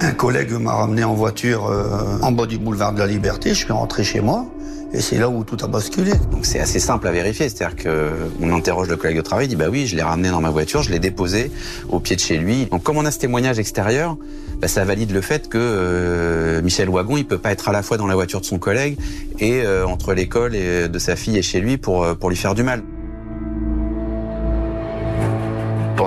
un 0.00 0.12
collègue 0.12 0.52
m'a 0.52 0.74
ramené 0.74 1.04
en 1.04 1.14
voiture 1.14 1.66
euh, 1.66 2.18
en 2.22 2.32
bas 2.32 2.46
du 2.46 2.58
boulevard 2.58 2.92
de 2.92 2.98
la 2.98 3.06
Liberté. 3.06 3.50
Je 3.50 3.64
suis 3.64 3.72
rentré 3.72 4.04
chez 4.04 4.20
moi. 4.20 4.46
Et 4.92 5.00
c'est 5.02 5.18
là 5.18 5.28
où 5.28 5.44
tout 5.44 5.58
a 5.62 5.66
basculé. 5.66 6.12
Donc 6.32 6.46
c'est 6.46 6.60
assez 6.60 6.80
simple 6.80 7.06
à 7.08 7.12
vérifier, 7.12 7.48
c'est-à-dire 7.50 7.76
qu'on 7.76 8.52
interroge 8.54 8.88
le 8.88 8.96
collègue 8.96 9.18
de 9.18 9.22
travail, 9.22 9.44
il 9.44 9.48
dit 9.48 9.56
bah 9.56 9.68
oui, 9.70 9.86
je 9.86 9.94
l'ai 9.96 10.02
ramené 10.02 10.30
dans 10.30 10.40
ma 10.40 10.48
voiture, 10.48 10.82
je 10.82 10.90
l'ai 10.90 10.98
déposé 10.98 11.50
au 11.90 12.00
pied 12.00 12.16
de 12.16 12.20
chez 12.20 12.38
lui. 12.38 12.66
Donc 12.66 12.84
comme 12.84 12.96
on 12.96 13.04
a 13.04 13.10
ce 13.10 13.18
témoignage 13.18 13.58
extérieur, 13.58 14.16
bah, 14.60 14.66
ça 14.66 14.84
valide 14.84 15.12
le 15.12 15.20
fait 15.20 15.48
que 15.48 15.58
euh, 15.60 16.62
Michel 16.62 16.88
Wagon, 16.88 17.18
il 17.18 17.26
peut 17.26 17.36
pas 17.36 17.52
être 17.52 17.68
à 17.68 17.72
la 17.72 17.82
fois 17.82 17.98
dans 17.98 18.06
la 18.06 18.14
voiture 18.14 18.40
de 18.40 18.46
son 18.46 18.58
collègue 18.58 18.98
et 19.40 19.60
euh, 19.62 19.86
entre 19.86 20.14
l'école 20.14 20.52
de 20.52 20.98
sa 20.98 21.16
fille 21.16 21.36
et 21.36 21.42
chez 21.42 21.60
lui 21.60 21.76
pour 21.76 22.04
euh, 22.04 22.14
pour 22.14 22.30
lui 22.30 22.36
faire 22.36 22.54
du 22.54 22.62
mal. 22.62 22.82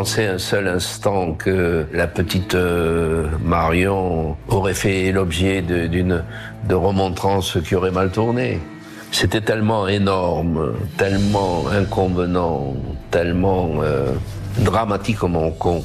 Pensez 0.01 0.25
un 0.25 0.39
seul 0.39 0.67
instant 0.67 1.33
que 1.35 1.85
la 1.93 2.07
petite 2.07 2.57
Marion 3.45 4.35
aurait 4.47 4.73
fait 4.73 5.11
l'objet 5.11 5.61
d'une 5.61 6.23
de 6.67 6.73
remontrance 6.73 7.59
qui 7.63 7.75
aurait 7.75 7.91
mal 7.91 8.09
tourné. 8.09 8.59
C'était 9.11 9.41
tellement 9.41 9.87
énorme, 9.87 10.73
tellement 10.97 11.67
inconvenant, 11.67 12.73
tellement 13.11 13.73
euh, 13.83 14.13
dramatiquement 14.61 15.51
con. 15.51 15.83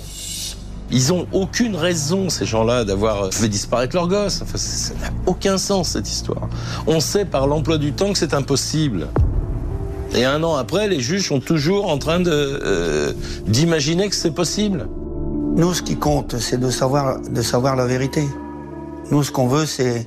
Ils 0.91 1.13
ont 1.13 1.27
aucune 1.33 1.77
raison, 1.77 2.31
ces 2.31 2.47
gens-là, 2.47 2.85
d'avoir 2.85 3.35
fait 3.35 3.49
disparaître 3.49 3.95
leur 3.95 4.09
gosse. 4.09 4.41
Enfin, 4.41 4.57
ça 4.57 4.95
n'a 4.95 5.11
aucun 5.27 5.59
sens, 5.59 5.91
cette 5.91 6.09
histoire. 6.09 6.49
On 6.87 7.01
sait 7.01 7.27
par 7.27 7.47
l'emploi 7.47 7.77
du 7.77 7.93
temps 7.93 8.15
que 8.15 8.19
c'est 8.19 8.33
impossible. 8.33 9.09
Et 10.15 10.25
un 10.25 10.43
an 10.43 10.55
après, 10.55 10.89
les 10.89 11.01
juges 11.01 11.29
sont 11.29 11.41
toujours 11.41 11.91
en 11.91 11.99
train 11.99 12.21
de 12.21 12.31
euh, 12.31 13.13
d'imaginer 13.47 14.09
que 14.09 14.15
c'est 14.15 14.35
possible. 14.35 14.89
Nous, 15.57 15.75
ce 15.75 15.83
qui 15.83 15.97
compte, 15.97 16.39
c'est 16.39 16.59
de 16.59 16.71
savoir, 16.71 17.21
de 17.21 17.43
savoir 17.43 17.77
la 17.77 17.87
vérité. 17.87 18.25
Nous, 19.11 19.23
ce 19.23 19.31
qu'on 19.31 19.47
veut, 19.47 19.67
c'est 19.67 20.07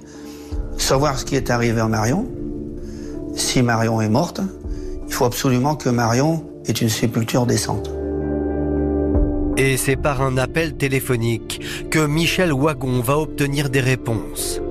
savoir 0.78 1.20
ce 1.20 1.26
qui 1.26 1.36
est 1.36 1.50
arrivé 1.50 1.82
à 1.82 1.88
Marion. 1.88 2.28
Si 3.36 3.62
Marion 3.62 4.02
est 4.02 4.10
morte, 4.10 4.42
il 5.08 5.14
faut 5.14 5.26
absolument 5.26 5.76
que 5.76 5.90
Marion 5.90 6.46
ait 6.66 6.72
une 6.72 6.90
sépulture 6.90 7.46
décente. 7.46 7.90
Et 9.58 9.76
c'est 9.76 9.96
par 9.96 10.22
un 10.22 10.38
appel 10.38 10.76
téléphonique 10.76 11.62
que 11.90 12.06
Michel 12.06 12.54
Wagon 12.54 13.02
va 13.02 13.18
obtenir 13.18 13.70
des 13.70 13.82
réponses, 13.82 14.62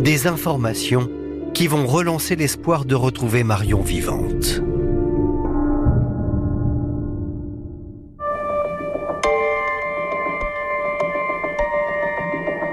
des 0.00 0.26
informations 0.26 1.08
qui 1.56 1.68
vont 1.68 1.86
relancer 1.86 2.36
l'espoir 2.36 2.84
de 2.84 2.94
retrouver 2.94 3.42
Marion 3.42 3.80
vivante. 3.80 4.60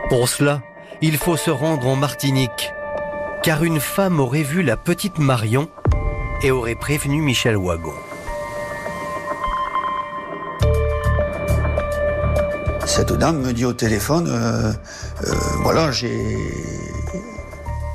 Pour 0.09 0.27
cela, 0.27 0.61
il 1.01 1.17
faut 1.17 1.37
se 1.37 1.49
rendre 1.49 1.87
en 1.87 1.95
Martinique, 1.95 2.73
car 3.41 3.63
une 3.63 3.79
femme 3.79 4.19
aurait 4.19 4.43
vu 4.43 4.63
la 4.63 4.75
petite 4.75 5.17
Marion 5.17 5.69
et 6.41 6.51
aurait 6.51 6.75
prévenu 6.75 7.21
Michel 7.21 7.55
Wagon. 7.55 7.95
Cette 12.85 13.13
dame 13.13 13.43
me 13.43 13.53
dit 13.53 13.63
au 13.63 13.71
téléphone, 13.71 14.27
euh, 14.27 14.73
euh, 15.25 15.33
voilà, 15.61 15.89
j'ai 15.91 16.37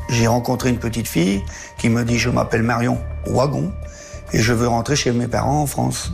j'ai 0.08 0.26
rencontré 0.26 0.70
une 0.70 0.78
petite 0.78 1.08
fille 1.08 1.42
qui 1.78 1.88
me 1.88 2.04
dit, 2.04 2.18
je 2.18 2.30
m'appelle 2.30 2.62
Marion 2.62 2.98
Wagon 3.26 3.72
et 4.32 4.40
je 4.40 4.52
veux 4.52 4.68
rentrer 4.68 4.96
chez 4.96 5.12
mes 5.12 5.28
parents 5.28 5.62
en 5.62 5.66
France. 5.66 6.12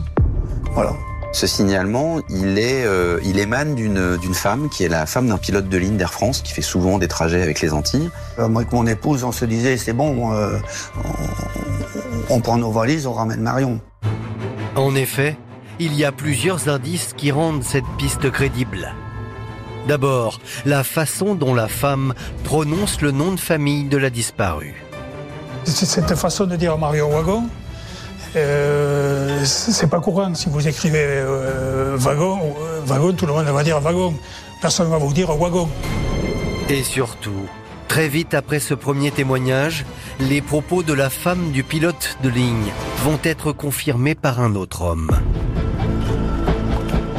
Voilà. 0.73 0.93
Ce 1.31 1.47
signalement, 1.47 2.21
il, 2.29 2.57
est, 2.57 2.85
euh, 2.85 3.19
il 3.25 3.39
émane 3.39 3.75
d'une 3.75 4.15
d'une 4.15 4.33
femme 4.33 4.69
qui 4.69 4.85
est 4.85 4.87
la 4.87 5.05
femme 5.05 5.27
d'un 5.27 5.37
pilote 5.37 5.67
de 5.67 5.77
ligne 5.77 5.97
d'Air 5.97 6.13
France 6.13 6.41
qui 6.41 6.53
fait 6.53 6.61
souvent 6.61 6.97
des 6.97 7.09
trajets 7.09 7.41
avec 7.41 7.59
les 7.59 7.73
Antilles. 7.73 8.09
Euh, 8.39 8.47
moi 8.47 8.61
et 8.61 8.65
mon 8.71 8.87
épouse, 8.87 9.25
on 9.25 9.33
se 9.33 9.43
disait, 9.43 9.75
c'est 9.75 9.91
bon, 9.91 10.31
euh, 10.31 10.57
on, 12.29 12.35
on 12.35 12.39
prend 12.39 12.57
nos 12.57 12.71
valises, 12.71 13.05
on 13.05 13.13
ramène 13.13 13.41
Marion. 13.41 13.81
En 14.77 14.95
effet, 14.95 15.37
il 15.77 15.93
y 15.93 16.05
a 16.05 16.13
plusieurs 16.13 16.69
indices 16.69 17.13
qui 17.17 17.31
rendent 17.31 17.63
cette 17.63 17.83
piste 17.97 18.31
crédible. 18.31 18.93
D'abord, 19.87 20.39
la 20.65 20.83
façon 20.83 21.35
dont 21.35 21.53
la 21.53 21.67
femme 21.67 22.13
prononce 22.43 23.01
le 23.01 23.11
nom 23.11 23.31
de 23.33 23.39
famille 23.39 23.83
de 23.85 23.97
la 23.97 24.09
disparue. 24.09 24.83
C'est- 25.63 25.85
Cette 25.85 26.15
façon 26.15 26.45
de 26.45 26.55
dire 26.55 26.77
Marion 26.77 27.09
Wagon, 27.09 27.43
euh, 28.35 29.43
c'est 29.45 29.89
pas 29.89 29.99
courant. 29.99 30.33
Si 30.35 30.49
vous 30.49 30.67
écrivez 30.67 31.03
euh, 31.03 31.95
wagon, 31.97 32.39
euh, 32.61 32.81
wagon, 32.85 33.13
tout 33.13 33.25
le 33.25 33.33
monde 33.33 33.45
va 33.45 33.63
dire 33.63 33.79
wagon. 33.79 34.13
Personne 34.61 34.87
ne 34.87 34.91
va 34.91 34.97
vous 34.97 35.13
dire 35.13 35.29
wagon. 35.37 35.69
Et 36.69 36.81
surtout, 36.83 37.47
très 37.87 38.07
vite 38.07 38.33
après 38.33 38.59
ce 38.59 38.73
premier 38.73 39.11
témoignage, 39.11 39.85
les 40.19 40.41
propos 40.41 40.81
de 40.81 40.93
la 40.93 41.09
femme 41.11 41.51
du 41.51 41.63
pilote 41.63 42.17
de 42.23 42.29
ligne 42.29 42.71
vont 43.03 43.19
être 43.23 43.51
confirmés 43.51 44.15
par 44.15 44.39
un 44.39 44.55
autre 44.55 44.81
homme. 44.81 45.11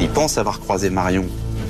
Il 0.01 0.09
pense 0.09 0.37
avoir 0.37 0.59
croisé 0.59 0.89
Marion 0.89 1.25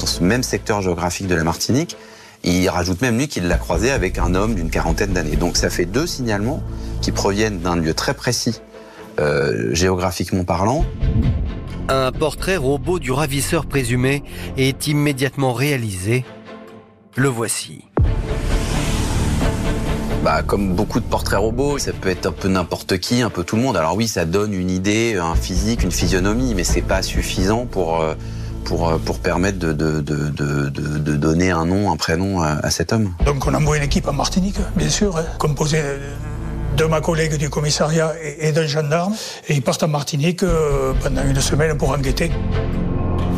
dans 0.07 0.13
ce 0.13 0.23
même 0.23 0.43
secteur 0.43 0.81
géographique 0.81 1.27
de 1.27 1.35
la 1.35 1.43
Martinique. 1.43 1.97
Il 2.45 2.69
rajoute 2.69 3.01
même 3.01 3.17
lui 3.17 3.27
qu'il 3.27 3.49
l'a 3.49 3.57
croisé 3.57 3.91
avec 3.91 4.19
un 4.19 4.35
homme 4.35 4.55
d'une 4.55 4.69
quarantaine 4.69 5.11
d'années. 5.11 5.35
Donc 5.35 5.57
ça 5.57 5.69
fait 5.69 5.83
deux 5.83 6.07
signalements 6.07 6.63
qui 7.01 7.11
proviennent 7.11 7.59
d'un 7.59 7.75
lieu 7.75 7.93
très 7.93 8.13
précis, 8.13 8.61
euh, 9.19 9.75
géographiquement 9.75 10.45
parlant. 10.45 10.85
Un 11.89 12.13
portrait 12.13 12.55
robot 12.55 12.99
du 12.99 13.11
ravisseur 13.11 13.65
présumé 13.65 14.23
est 14.55 14.87
immédiatement 14.87 15.51
réalisé. 15.51 16.23
Le 17.17 17.27
voici. 17.27 17.83
Bah, 20.23 20.41
comme 20.41 20.73
beaucoup 20.73 21.01
de 21.01 21.05
portraits 21.05 21.39
robots, 21.39 21.79
ça 21.79 21.91
peut 21.91 22.09
être 22.09 22.27
un 22.27 22.31
peu 22.31 22.47
n'importe 22.47 22.97
qui, 22.97 23.21
un 23.21 23.29
peu 23.29 23.43
tout 23.43 23.57
le 23.57 23.61
monde. 23.61 23.75
Alors 23.75 23.97
oui, 23.97 24.07
ça 24.07 24.23
donne 24.23 24.53
une 24.53 24.71
idée, 24.71 25.17
un 25.21 25.35
physique, 25.35 25.83
une 25.83 25.91
physionomie, 25.91 26.53
mais 26.55 26.63
c'est 26.63 26.81
pas 26.81 27.01
suffisant 27.01 27.65
pour 27.65 27.99
euh, 28.01 28.15
pour 28.67 28.89
euh, 28.89 28.97
pour 28.97 29.17
permettre 29.19 29.57
de 29.59 29.71
de, 29.71 30.01
de, 30.01 30.17
de, 30.29 30.69
de- 30.69 30.97
de 31.07 31.15
donner 31.15 31.49
un 31.51 31.65
nom, 31.65 31.89
un 31.91 31.95
prénom 31.95 32.41
à, 32.41 32.49
à 32.67 32.69
cet 32.69 32.91
homme. 32.93 33.13
Donc 33.25 33.47
on 33.47 33.53
envoie 33.53 33.77
une 33.77 33.83
équipe 33.83 34.07
en 34.07 34.13
Martinique, 34.13 34.57
bien 34.75 34.89
sûr, 34.89 35.15
hein, 35.17 35.25
composée 35.39 35.81
de 36.75 36.85
ma 36.85 36.99
collègue 37.01 37.35
du 37.37 37.49
commissariat 37.49 38.13
et, 38.21 38.49
et 38.49 38.51
d'un 38.51 38.67
gendarme. 38.67 39.15
Et 39.47 39.53
ils 39.55 39.61
partent 39.63 39.83
en 39.83 39.87
Martinique 39.87 40.43
euh, 40.43 40.93
pendant 41.01 41.23
une 41.23 41.39
semaine 41.39 41.77
pour 41.77 41.91
enquêter. 41.91 42.29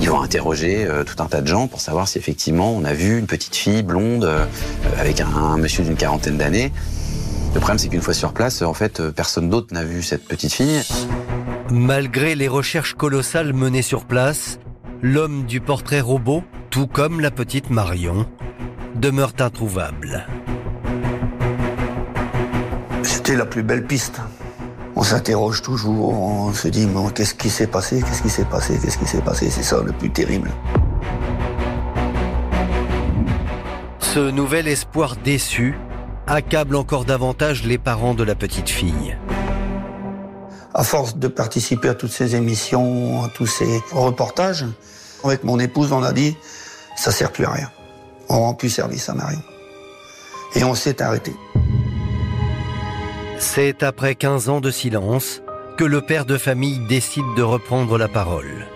Ils 0.02 0.10
vont 0.10 0.22
interroger 0.22 0.86
euh, 0.86 1.04
tout 1.04 1.22
un 1.22 1.28
tas 1.28 1.42
de 1.42 1.48
gens 1.48 1.68
pour 1.68 1.80
savoir 1.82 2.08
si 2.08 2.18
effectivement 2.18 2.72
on 2.74 2.84
a 2.84 2.94
vu 2.94 3.20
une 3.20 3.28
petite 3.28 3.56
fille 3.56 3.84
blonde 3.84 4.24
euh, 4.26 4.46
avec 5.00 5.22
un, 5.22 5.28
un 5.28 5.58
monsieur 5.58 5.84
d'une 5.84 5.96
quarantaine 5.96 6.38
d'années. 6.38 6.72
Le 7.54 7.60
problème, 7.60 7.78
c'est 7.80 7.88
qu'une 7.90 8.02
fois 8.02 8.14
sur 8.14 8.32
place, 8.34 8.62
en 8.62 8.74
fait, 8.76 9.02
personne 9.10 9.50
d'autre 9.50 9.74
n'a 9.74 9.84
vu 9.84 10.04
cette 10.04 10.26
petite 10.28 10.54
fille. 10.54 10.82
Malgré 11.72 12.36
les 12.36 12.48
recherches 12.48 12.94
colossales 12.94 13.54
menées 13.54 13.82
sur 13.82 14.06
place, 14.06 14.60
l'homme 15.02 15.46
du 15.46 15.62
portrait 15.62 16.02
robot, 16.02 16.44
tout 16.70 16.88
comme 16.88 17.20
la 17.22 17.32
petite 17.32 17.70
Marion, 17.70 18.26
demeure 18.96 19.34
introuvable. 19.40 20.26
C'était 23.04 23.36
la 23.36 23.46
plus 23.46 23.64
belle 23.64 23.86
piste. 23.86 24.22
On 24.96 25.04
s'interroge 25.04 25.62
toujours, 25.62 26.14
on 26.14 26.52
se 26.54 26.68
dit, 26.68 26.86
mais 26.86 27.12
qu'est-ce 27.14 27.34
qui 27.34 27.50
s'est 27.50 27.68
passé, 27.68 28.02
qu'est-ce 28.02 28.22
qui 28.22 28.30
s'est 28.30 28.46
passé, 28.46 28.78
qu'est-ce 28.82 28.98
qui 28.98 29.06
s'est 29.06 29.22
passé, 29.22 29.50
c'est 29.50 29.64
ça 29.64 29.82
le 29.82 29.94
plus 29.94 30.10
terrible. 30.10 30.52
Ce 34.00 34.32
nouvel 34.32 34.68
espoir 34.68 35.16
déçu 35.24 35.76
accable 36.28 36.76
encore 36.76 37.06
davantage 37.06 37.64
les 37.64 37.78
parents 37.78 38.14
de 38.14 38.24
la 38.24 38.36
petite 38.36 38.70
fille. 38.70 39.16
À 40.74 40.84
force 40.84 41.16
de 41.18 41.28
participer 41.28 41.90
à 41.90 41.96
toutes 41.96 42.12
ces 42.12 42.36
émissions, 42.36 43.24
à 43.24 43.30
tous 43.30 43.48
ces 43.48 43.82
reportages, 43.92 44.66
avec 45.24 45.44
mon 45.44 45.60
épouse, 45.60 45.92
on 45.92 46.04
a 46.04 46.14
dit, 46.14 46.38
ça 46.96 47.12
sert 47.12 47.32
plus 47.32 47.46
à 47.46 47.52
rien. 47.52 47.70
On 48.30 48.40
rend 48.40 48.54
plus 48.54 48.70
service 48.70 49.10
à 49.10 49.14
Marion. 49.16 49.42
Et 50.56 50.64
on 50.64 50.76
s'est 50.76 51.02
arrêté. 51.02 51.34
C'est 53.40 53.84
après 53.84 54.16
15 54.16 54.50
ans 54.50 54.62
de 54.62 54.70
silence 54.72 55.42
que 55.78 55.84
le 55.84 56.02
père 56.02 56.26
de 56.26 56.38
famille 56.38 56.80
décide 56.88 57.26
de 57.38 57.42
reprendre 57.42 57.98
la 57.98 58.08
parole. 58.08 58.68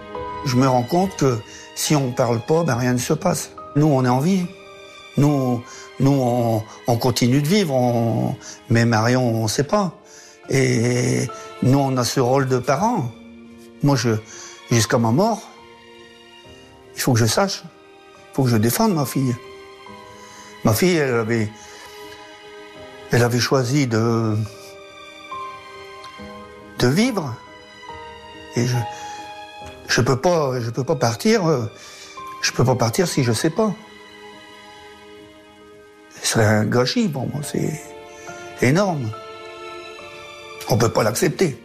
Je 0.46 0.56
me 0.56 0.68
rends 0.68 0.84
compte 0.84 1.16
que 1.18 1.38
si 1.76 1.96
on 1.96 2.12
parle 2.12 2.40
pas, 2.40 2.64
ben 2.64 2.76
rien 2.76 2.94
ne 2.94 2.98
se 2.98 3.14
passe. 3.14 3.52
Nous, 3.76 3.88
on 3.88 4.04
est 4.06 4.10
en 4.10 4.20
vie. 4.20 4.46
Nous, 5.18 5.62
nous, 6.00 6.12
on, 6.12 6.64
on 6.88 6.98
continue 6.98 7.42
de 7.42 7.48
vivre. 7.48 7.74
on- 7.74 8.36
Mais 8.70 8.86
Marion, 8.86 9.24
on 9.44 9.48
sait 9.48 9.64
pas. 9.64 9.92
Et 10.50 11.28
nous, 11.62 11.80
on 11.80 11.96
a 11.98 12.04
ce 12.04 12.20
rôle 12.20 12.48
de 12.48 12.60
parent. 12.60 13.12
Moi, 13.82 13.96
je, 13.96 14.12
jusqu'à 14.72 14.98
ma 14.98 15.12
mort, 15.12 15.42
il 16.96 17.02
faut 17.02 17.14
que 17.14 17.20
je 17.20 17.26
sache. 17.26 17.64
Il 17.64 18.36
faut 18.36 18.44
que 18.44 18.50
je 18.50 18.58
défende 18.58 18.94
ma 18.94 19.06
fille. 19.06 19.36
Ma 20.64 20.74
fille, 20.74 20.96
elle 20.96 21.14
avait, 21.16 21.50
elle 23.12 23.24
avait 23.24 23.40
choisi 23.40 23.88
de, 23.88 24.36
de 26.80 26.88
vivre. 26.88 27.36
Et 28.56 28.66
je, 28.66 28.78
je 29.88 30.02
peux 30.02 30.20
pas, 30.20 30.60
je 30.60 30.70
peux 30.70 30.84
pas 30.84 30.96
partir. 30.96 31.44
Je 32.42 32.52
peux 32.52 32.66
pas 32.66 32.76
partir 32.76 33.08
si 33.08 33.24
je 33.24 33.32
sais 33.32 33.50
pas. 33.50 33.74
Ce 36.22 36.28
serait 36.34 36.46
un 36.46 36.66
gâchis 36.66 37.08
pour 37.08 37.28
moi. 37.28 37.42
C'est 37.44 37.82
énorme. 38.62 39.10
On 40.70 40.77
peut 40.77 40.89
pas 40.89 41.03
l'accepter. 41.03 41.58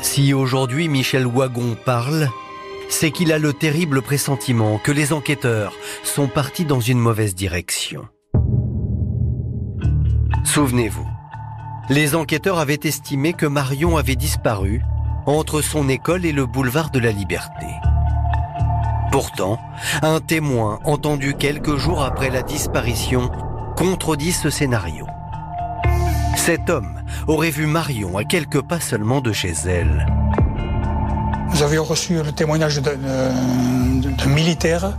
Si 0.00 0.32
aujourd'hui 0.32 0.88
Michel 0.88 1.26
Wagon 1.26 1.76
parle, 1.84 2.30
c'est 2.88 3.10
qu'il 3.10 3.32
a 3.32 3.38
le 3.38 3.52
terrible 3.52 4.02
pressentiment 4.02 4.78
que 4.78 4.92
les 4.92 5.12
enquêteurs 5.12 5.72
sont 6.04 6.28
partis 6.28 6.64
dans 6.64 6.80
une 6.80 6.98
mauvaise 6.98 7.34
direction. 7.34 8.06
Souvenez-vous, 10.44 11.06
les 11.90 12.14
enquêteurs 12.14 12.58
avaient 12.58 12.80
estimé 12.84 13.32
que 13.32 13.46
Marion 13.46 13.96
avait 13.96 14.16
disparu 14.16 14.82
entre 15.26 15.60
son 15.60 15.88
école 15.88 16.24
et 16.24 16.32
le 16.32 16.46
boulevard 16.46 16.90
de 16.90 17.00
la 17.00 17.10
Liberté. 17.10 17.66
Pourtant, 19.10 19.58
un 20.02 20.20
témoin 20.20 20.78
entendu 20.84 21.34
quelques 21.34 21.76
jours 21.76 22.02
après 22.02 22.30
la 22.30 22.42
disparition 22.42 23.30
contredit 23.76 24.32
ce 24.32 24.50
scénario. 24.50 25.06
Cet 26.46 26.70
homme 26.70 27.02
aurait 27.26 27.50
vu 27.50 27.66
Marion 27.66 28.16
à 28.18 28.22
quelques 28.22 28.62
pas 28.62 28.78
seulement 28.78 29.20
de 29.20 29.32
chez 29.32 29.52
elle. 29.66 30.06
Nous 31.50 31.60
avions 31.64 31.82
reçu 31.82 32.22
le 32.22 32.30
témoignage 32.30 32.80
d'un 32.80 32.92
euh, 33.04 33.32
d'un 34.16 34.26
militaire 34.28 34.96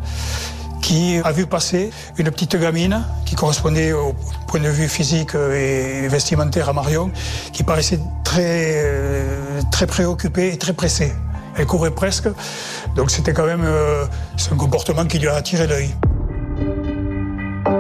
qui 0.82 1.22
a 1.24 1.32
vu 1.32 1.46
passer 1.46 1.92
une 2.18 2.30
petite 2.32 2.58
gamine 2.58 3.02
qui 3.26 3.36
correspondait 3.36 3.94
au 3.94 4.14
point 4.48 4.60
de 4.60 4.68
vue 4.68 4.90
physique 4.90 5.36
et 5.36 6.10
vestimentaire 6.10 6.68
à 6.68 6.74
Marion, 6.74 7.12
qui 7.54 7.64
paraissait 7.64 8.02
très, 8.26 8.82
euh, 8.84 9.62
très 9.72 9.88
préoccupée 9.88 10.52
et 10.52 10.58
très 10.58 10.74
pressée. 10.74 11.14
Elle 11.56 11.66
courait 11.66 11.92
presque, 11.92 12.28
donc 12.98 13.10
c'était 13.10 13.32
quand 13.32 13.46
même 13.46 13.64
euh, 13.64 14.06
un 14.52 14.56
comportement 14.58 15.06
qui 15.06 15.18
lui 15.18 15.30
a 15.30 15.36
attiré 15.36 15.66
l'œil. 15.66 15.96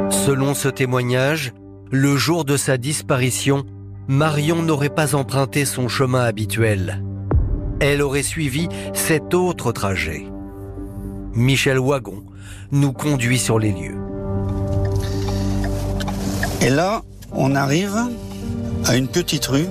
Selon 0.09 0.53
ce 0.53 0.69
témoignage, 0.69 1.51
le 1.91 2.17
jour 2.17 2.45
de 2.45 2.57
sa 2.57 2.77
disparition, 2.77 3.65
Marion 4.07 4.61
n'aurait 4.61 4.89
pas 4.89 5.15
emprunté 5.15 5.65
son 5.65 5.87
chemin 5.87 6.23
habituel. 6.23 7.03
Elle 7.79 8.01
aurait 8.01 8.23
suivi 8.23 8.67
cet 8.93 9.33
autre 9.33 9.71
trajet. 9.71 10.25
Michel 11.33 11.79
Wagon 11.79 12.23
nous 12.71 12.93
conduit 12.93 13.37
sur 13.37 13.59
les 13.59 13.71
lieux. 13.71 13.97
Et 16.61 16.69
là, 16.69 17.03
on 17.31 17.55
arrive 17.55 17.97
à 18.85 18.95
une 18.95 19.07
petite 19.07 19.45
rue 19.45 19.67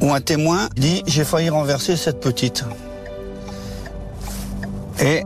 où 0.00 0.12
un 0.12 0.20
témoin 0.20 0.68
dit 0.76 1.02
j'ai 1.06 1.24
failli 1.24 1.50
renverser 1.50 1.96
cette 1.96 2.20
petite. 2.20 2.64
Et 5.00 5.22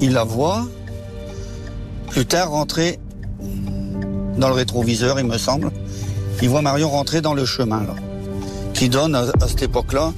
il 0.00 0.12
la 0.12 0.24
voit 0.24 0.66
plus 2.10 2.26
tard 2.26 2.50
rentrer 2.50 2.98
dans 4.38 4.48
le 4.48 4.54
rétroviseur, 4.54 5.18
il 5.18 5.26
me 5.26 5.38
semble. 5.38 5.70
Il 6.42 6.48
voit 6.48 6.62
Marion 6.62 6.90
rentrer 6.90 7.20
dans 7.20 7.34
le 7.34 7.44
chemin, 7.44 7.80
là, 7.80 7.94
qui 8.74 8.88
donne 8.88 9.14
à, 9.14 9.26
cette 9.48 9.62
époque-là 9.62 10.12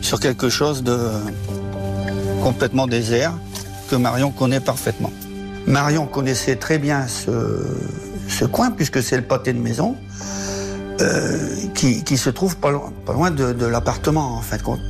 sur 0.00 0.20
quelque 0.20 0.48
chose 0.48 0.82
de 0.82 0.98
complètement 2.42 2.86
désert 2.86 3.32
que 3.88 3.96
Marion 3.96 4.30
connaît 4.30 4.60
parfaitement. 4.60 5.12
Marion 5.66 6.06
connaissait 6.06 6.56
très 6.56 6.78
bien 6.78 7.06
ce, 7.06 8.44
coin, 8.44 8.70
puisque 8.70 9.02
c'est 9.02 9.16
le 9.16 9.22
pâté 9.22 9.52
de 9.52 9.58
maison, 9.58 9.96
euh, 11.00 11.56
qui, 11.74 12.16
se 12.16 12.30
trouve 12.30 12.56
pas 12.56 12.70
loin, 12.70 12.92
pas 13.06 13.12
loin 13.12 13.30
de, 13.30 13.52
de 13.52 13.66
l'appartement, 13.66 14.36
en 14.36 14.40
fin 14.40 14.56
de 14.56 14.62
compte. 14.62 14.80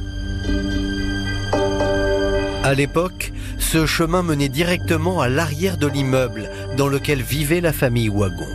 À 2.65 2.75
l'époque, 2.75 3.33
ce 3.59 3.87
chemin 3.87 4.23
menait 4.23 4.49
directement 4.49 5.21
à 5.21 5.29
l'arrière 5.29 5.77
de 5.79 5.87
l'immeuble 5.87 6.49
dans 6.77 6.89
lequel 6.89 7.23
vivait 7.23 7.61
la 7.61 7.73
famille 7.73 8.09
Wagon. 8.09 8.49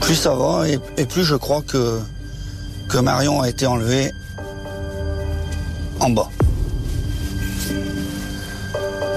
Plus 0.00 0.14
ça 0.14 0.34
va, 0.34 0.64
et, 0.68 1.06
plus 1.06 1.24
je 1.24 1.34
crois 1.34 1.62
que, 1.62 2.00
que 2.88 2.98
Marion 2.98 3.42
a 3.42 3.48
été 3.48 3.66
enlevée 3.66 4.10
en 6.00 6.10
bas. 6.10 6.28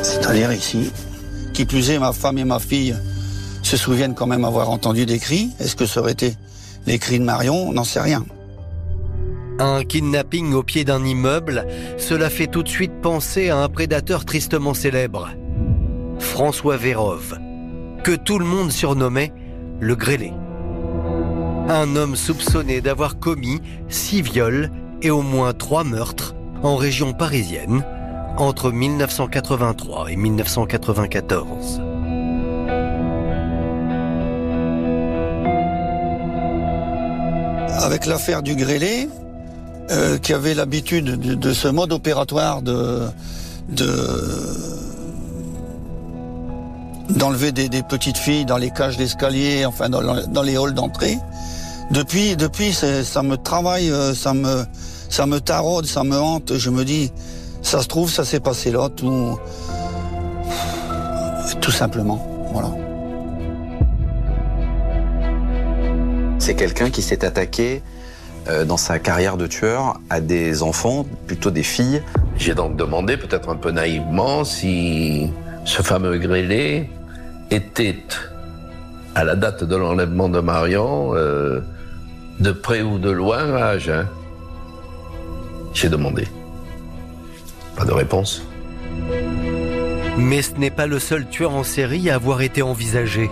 C'est-à-dire 0.03 0.51
ici. 0.51 0.91
Qui 1.53 1.65
plus 1.65 1.89
est, 1.91 1.99
ma 1.99 2.13
femme 2.13 2.37
et 2.37 2.43
ma 2.43 2.59
fille 2.59 2.95
se 3.61 3.77
souviennent 3.77 4.15
quand 4.15 4.27
même 4.27 4.45
avoir 4.45 4.69
entendu 4.69 5.05
des 5.05 5.19
cris. 5.19 5.51
Est-ce 5.59 5.75
que 5.75 5.85
ça 5.85 5.99
aurait 5.99 6.13
été 6.13 6.35
les 6.87 6.97
cris 6.97 7.19
de 7.19 7.23
Marion? 7.23 7.69
On 7.69 7.73
n'en 7.73 7.83
sait 7.83 8.01
rien. 8.01 8.25
Un 9.59 9.83
kidnapping 9.83 10.53
au 10.53 10.63
pied 10.63 10.85
d'un 10.85 11.05
immeuble, 11.05 11.67
cela 11.97 12.29
fait 12.29 12.47
tout 12.47 12.63
de 12.63 12.69
suite 12.69 12.93
penser 13.01 13.49
à 13.49 13.57
un 13.57 13.69
prédateur 13.69 14.25
tristement 14.25 14.73
célèbre. 14.73 15.29
François 16.19 16.77
Vérove, 16.77 17.37
que 18.03 18.15
tout 18.15 18.39
le 18.39 18.45
monde 18.45 18.71
surnommait 18.71 19.31
le 19.79 19.95
grêlé. 19.95 20.33
Un 21.69 21.95
homme 21.95 22.15
soupçonné 22.15 22.81
d'avoir 22.81 23.19
commis 23.19 23.61
six 23.89 24.21
viols 24.21 24.69
et 25.01 25.09
au 25.09 25.21
moins 25.21 25.53
trois 25.53 25.83
meurtres 25.83 26.35
en 26.63 26.75
région 26.75 27.13
parisienne 27.13 27.83
entre 28.37 28.71
1983 28.71 30.11
et 30.11 30.15
1994. 30.15 31.81
Avec 37.83 38.05
l'affaire 38.05 38.43
du 38.43 38.55
grêlé, 38.55 39.09
euh, 39.91 40.17
qui 40.17 40.33
avait 40.33 40.53
l'habitude 40.53 41.05
de, 41.05 41.33
de, 41.35 41.53
ce 41.53 41.67
mode 41.67 41.91
opératoire 41.91 42.61
de 42.61 43.09
d'enlever 47.15 47.51
des, 47.51 47.69
des, 47.69 47.83
petites 47.83 48.17
filles 48.17 48.45
dans 48.45 48.57
les 48.57 48.71
cages 48.71 48.97
d'escalier, 48.97 49.65
enfin 49.65 49.89
dans, 49.89 50.01
dans, 50.27 50.41
les 50.41 50.57
halls 50.57 50.73
d'entrée. 50.73 51.17
Depuis, 51.91 52.35
depuis, 52.35 52.73
ça 52.73 53.23
me 53.23 53.35
travaille, 53.35 53.91
euh, 53.91 54.13
ça 54.13 54.33
me, 54.33 54.63
ça 55.09 55.25
me 55.25 55.39
taraude, 55.39 55.85
ça 55.85 56.03
me 56.03 56.17
hante. 56.17 56.57
Je 56.57 56.69
me 56.69 56.85
dis, 56.85 57.11
ça 57.61 57.81
se 57.81 57.87
trouve, 57.87 58.09
ça 58.09 58.23
s'est 58.23 58.39
passé 58.39 58.71
là, 58.71 58.89
tout, 58.89 59.37
tout 61.59 61.71
simplement. 61.71 62.25
Voilà. 62.53 62.69
C'est 66.39 66.55
quelqu'un 66.55 66.89
qui 66.89 67.01
s'est 67.01 67.23
attaqué 67.23 67.83
euh, 68.47 68.65
dans 68.65 68.77
sa 68.77 68.97
carrière 68.97 69.37
de 69.37 69.45
tueur 69.45 69.99
à 70.09 70.21
des 70.21 70.63
enfants, 70.63 71.05
plutôt 71.27 71.51
des 71.51 71.63
filles. 71.63 72.01
J'ai 72.37 72.55
donc 72.55 72.75
demandé, 72.75 73.17
peut-être 73.17 73.49
un 73.49 73.55
peu 73.55 73.71
naïvement, 73.71 74.43
si 74.43 75.29
ce 75.65 75.83
fameux 75.83 76.17
grêlé 76.17 76.89
était, 77.51 78.03
à 79.13 79.23
la 79.23 79.35
date 79.35 79.63
de 79.63 79.75
l'enlèvement 79.75 80.29
de 80.29 80.39
Marion, 80.39 81.11
euh, 81.15 81.59
de 82.39 82.51
près 82.51 82.81
ou 82.81 82.97
de 82.97 83.11
loin 83.11 83.53
à 83.55 83.65
Agen. 83.67 84.07
J'ai 85.73 85.89
demandé. 85.89 86.27
Pas 87.75 87.85
de 87.85 87.91
réponse. 87.91 88.43
Mais 90.17 90.41
ce 90.41 90.55
n'est 90.55 90.71
pas 90.71 90.87
le 90.87 90.99
seul 90.99 91.27
tueur 91.27 91.53
en 91.53 91.63
série 91.63 92.09
à 92.09 92.15
avoir 92.15 92.41
été 92.41 92.61
envisagé. 92.61 93.29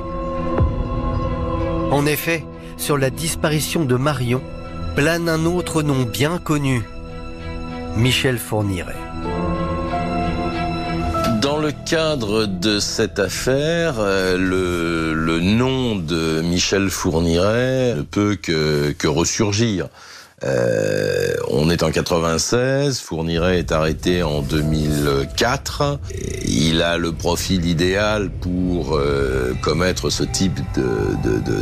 En 1.92 2.06
effet, 2.06 2.46
sur 2.78 2.98
la 2.98 3.10
disparition 3.10 3.84
de 3.84 3.96
Marion, 3.96 4.42
plane 4.96 5.28
un 5.28 5.46
autre 5.46 5.82
nom 5.82 6.04
bien 6.04 6.38
connu, 6.38 6.84
Michel 7.96 8.38
Fourniret. 8.38 8.99
Dans 11.42 11.58
le 11.58 11.72
cadre 11.72 12.46
de 12.46 12.80
cette 12.80 13.18
affaire, 13.18 13.96
euh, 14.00 14.38
le, 14.38 15.14
le 15.14 15.40
nom 15.40 15.96
de 15.96 16.42
Michel 16.42 16.90
Fourniret 16.90 17.96
ne 17.96 18.02
peut 18.02 18.36
que, 18.36 18.92
que 18.92 19.08
ressurgir. 19.08 19.88
Euh, 20.44 21.34
on 21.50 21.70
est 21.70 21.84
en 21.84 21.92
96, 21.92 23.00
Fourniret 23.00 23.60
est 23.60 23.72
arrêté 23.72 24.24
en 24.24 24.42
2004. 24.42 26.00
Il 26.46 26.82
a 26.82 26.98
le 26.98 27.12
profil 27.14 27.66
idéal 27.66 28.30
pour 28.30 28.96
euh, 28.96 29.54
commettre 29.62 30.10
ce 30.10 30.24
type 30.24 30.60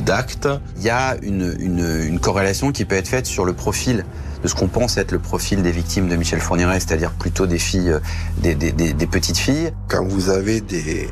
d'acte. 0.06 0.44
De, 0.44 0.50
de, 0.50 0.60
Il 0.78 0.84
y 0.84 0.90
a 0.90 1.18
une, 1.22 1.56
une, 1.60 2.04
une, 2.04 2.20
corrélation 2.20 2.72
qui 2.72 2.86
peut 2.86 2.96
être 2.96 3.08
faite 3.08 3.26
sur 3.26 3.46
le 3.46 3.54
profil 3.54 4.06
de 4.42 4.48
ce 4.48 4.56
qu'on 4.56 4.68
pense 4.68 4.98
être 4.98 5.12
le 5.12 5.20
profil 5.20 5.62
des 5.62 5.72
victimes 5.72 6.08
de 6.08 6.16
Michel 6.16 6.40
Fourniret, 6.40 6.80
c'est-à-dire 6.80 7.12
plutôt 7.12 7.48
des 7.48 7.60
filles, 7.60 7.98
des, 8.38 8.56
des, 8.56 8.72
des, 8.72 8.94
des, 8.94 9.08
petites 9.08 9.38
filles. 9.38 9.72
Quand 9.88 10.06
vous 10.06 10.30
avez 10.30 10.62
des, 10.62 11.10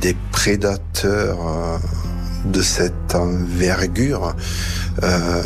des 0.00 0.16
prédateurs 0.32 1.38
euh, 1.46 1.78
de 2.44 2.62
cette 2.62 3.14
envergure 3.14 4.34
euh, 5.02 5.42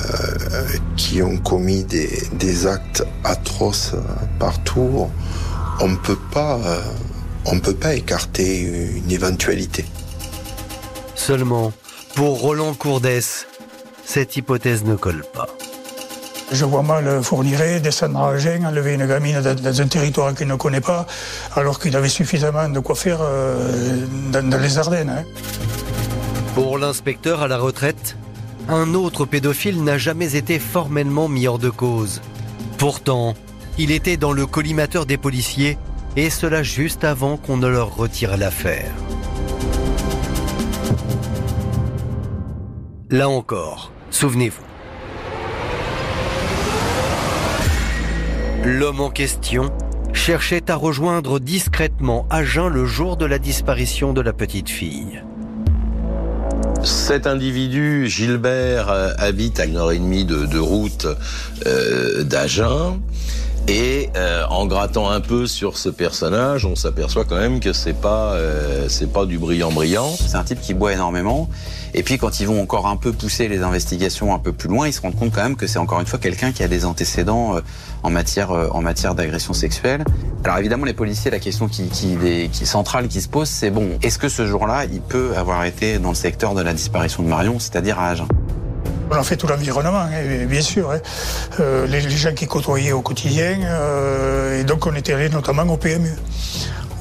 qui 0.97 1.23
ont 1.23 1.39
commis 1.39 1.85
des, 1.85 2.23
des, 2.33 2.67
actes 2.67 3.05
atroces 3.25 3.95
partout, 4.39 5.09
on 5.81 5.97
peut 5.97 6.19
pas, 6.33 6.59
euh, 6.65 6.81
on 7.45 7.61
peut 7.61 7.75
pas 7.75 7.95
écarter 7.95 8.61
une 8.61 9.11
éventualité. 9.11 9.85
Seulement, 11.15 11.73
pour 12.15 12.41
Roland 12.41 12.75
Courdès, 12.75 13.47
cette 14.05 14.37
hypothèse 14.37 14.85
ne 14.85 14.97
colle 14.97 15.25
pas. 15.33 15.49
Je 16.51 16.65
vois 16.65 16.83
mal 16.83 17.23
Fourniret 17.23 17.81
descendre 17.81 18.19
à 18.21 18.31
Agen, 18.31 18.65
enlever 18.65 18.95
une 18.95 19.07
gamine 19.07 19.41
dans 19.41 19.81
un 19.81 19.87
territoire 19.87 20.35
qu'il 20.35 20.47
ne 20.47 20.55
connaît 20.55 20.81
pas, 20.81 21.07
alors 21.55 21.79
qu'il 21.79 21.95
avait 21.95 22.09
suffisamment 22.09 22.69
de 22.71 22.81
quoi 22.81 22.95
faire 22.95 23.19
euh, 23.21 24.07
dans, 24.33 24.61
les 24.61 24.79
Ardennes. 24.79 25.11
Hein. 25.11 25.25
Pour 26.55 26.79
l'inspecteur 26.79 27.43
à 27.43 27.49
la 27.49 27.59
retraite, 27.59 28.17
un 28.69 28.95
autre 28.95 29.27
pédophile 29.27 29.85
n'a 29.85 29.99
jamais 29.99 30.37
été 30.37 30.59
formellement 30.59 31.29
mis 31.29 31.47
hors 31.47 31.59
de 31.59 31.71
cause. 31.71 32.23
Pourtant, 32.79 33.35
il 33.77 33.91
était 33.91 34.17
dans 34.17 34.33
le 34.33 34.47
collimateur 34.47 35.05
des 35.05 35.19
policiers, 35.19 35.77
et 36.17 36.31
cela 36.31 36.63
juste 36.63 37.05
avant 37.05 37.37
qu'on 37.37 37.59
ne 37.59 37.69
leur 37.69 37.95
retire 37.95 38.37
l'affaire. 38.39 38.91
Là 43.11 43.29
encore, 43.29 43.93
souvenez-vous. 44.11 44.68
L'homme 48.69 49.01
en 49.01 49.09
question 49.09 49.73
cherchait 50.13 50.71
à 50.71 50.77
rejoindre 50.77 51.41
discrètement 51.41 52.27
Agen 52.29 52.69
le 52.69 52.85
jour 52.85 53.17
de 53.17 53.25
la 53.25 53.39
disparition 53.39 54.13
de 54.13 54.21
la 54.21 54.35
petite 54.35 54.69
fille. 54.69 55.23
Cet 56.85 57.27
individu, 57.27 58.09
Gilbert, 58.09 58.91
habite 59.17 59.59
à 59.59 59.65
une 59.65 59.79
heure 59.79 59.91
et 59.91 59.99
demie 59.99 60.27
de, 60.27 60.45
de 60.45 60.59
route 60.59 61.07
euh, 61.67 62.23
d'Agen. 62.25 63.01
Et 63.71 64.09
euh, 64.17 64.47
en 64.49 64.65
grattant 64.65 65.11
un 65.11 65.21
peu 65.21 65.47
sur 65.47 65.77
ce 65.77 65.91
personnage, 65.91 66.65
on 66.65 66.75
s'aperçoit 66.75 67.27
quand 67.27 67.37
même 67.37 67.61
que 67.61 67.75
c'est 67.75 67.93
pas 67.93 68.33
euh, 68.33 68.87
c'est 68.89 69.13
pas 69.13 69.27
du 69.27 69.39
brillant 69.39 69.71
brillant. 69.71 70.09
C'est 70.09 70.37
un 70.37 70.43
type 70.43 70.63
qui 70.63 70.73
boit 70.73 70.95
énormément. 70.95 71.51
Et 71.93 72.03
puis 72.03 72.17
quand 72.17 72.41
ils 72.41 72.47
vont 72.47 72.63
encore 72.63 72.87
un 72.87 72.97
peu 72.97 73.13
pousser 73.13 73.47
les 73.47 73.63
investigations 73.63 74.35
un 74.35 74.39
peu 74.39 74.53
plus 74.53 74.71
loin, 74.71 74.89
ils 74.89 74.93
se 74.95 75.03
rendent 75.03 75.17
compte 75.17 75.35
quand 75.35 75.43
même 75.43 75.57
que 75.57 75.67
c'est 75.67 75.79
encore 75.79 76.01
une 76.01 76.07
fois 76.07 76.19
quelqu'un 76.19 76.51
qui 76.51 76.63
a 76.63 76.69
des 76.69 76.87
antécédents 76.87 77.57
euh, 77.57 77.61
en 78.03 78.09
matière 78.09 78.53
en 78.53 78.81
matière 78.81 79.15
d'agression 79.15 79.53
sexuelle. 79.53 80.03
Alors 80.45 80.57
évidemment 80.57 80.87
les 80.87 80.95
policiers, 80.95 81.31
la 81.31 81.39
question 81.39 81.69
qui, 81.69 81.89
qui, 81.89 82.17
qui 82.51 82.65
centrale 82.65 83.07
qui 83.09 83.21
se 83.21 83.29
pose, 83.29 83.49
c'est 83.49 83.71
bon, 83.71 83.99
est-ce 84.03 84.19
que 84.19 84.31
ce 84.31 84.47
jour-là, 84.47 84.87
il 84.87 85.03
peut 85.03 85.33
avoir 85.37 85.65
été 85.65 85.99
dans 85.99 86.11
le 86.11 86.15
secteur 86.15 86.55
de 86.55 86.63
la 86.63 86.73
disparition 86.73 87.23
de 87.23 87.29
Marion, 87.29 87.59
c'est-à-dire 87.59 87.99
à 87.99 88.09
Agen? 88.09 88.29
On 89.17 89.21
a 89.21 89.23
fait 89.23 89.37
tout 89.37 89.47
l'environnement, 89.47 89.99
hein, 89.99 90.47
bien 90.47 90.61
sûr. 90.61 90.91
Hein. 90.91 90.99
Euh, 91.61 91.87
les, 91.87 92.01
gens 92.01 92.35
qui 92.35 92.47
côtoyaient 92.47 92.93
au 92.93 93.03
quotidien. 93.03 93.59
Euh, 93.63 94.61
et 94.61 94.65
donc, 94.65 94.87
on 94.87 94.95
était 94.95 95.13
allé 95.13 95.29
notamment 95.29 95.65
au 95.65 95.77
PMU. 95.77 96.15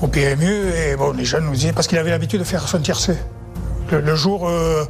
Au 0.01 0.07
PMU, 0.07 0.71
et 0.75 0.95
bon, 0.95 1.11
les 1.13 1.25
gens 1.25 1.41
nous 1.41 1.53
disaient, 1.53 1.73
parce 1.73 1.87
qu'il 1.87 1.97
avait 1.97 2.11
l'habitude 2.11 2.39
de 2.39 2.45
faire 2.45 2.67
son 2.67 2.79
tiercé. 2.79 3.15
Le, 3.91 4.01
le, 4.01 4.15
jour, 4.15 4.47
euh, 4.47 4.85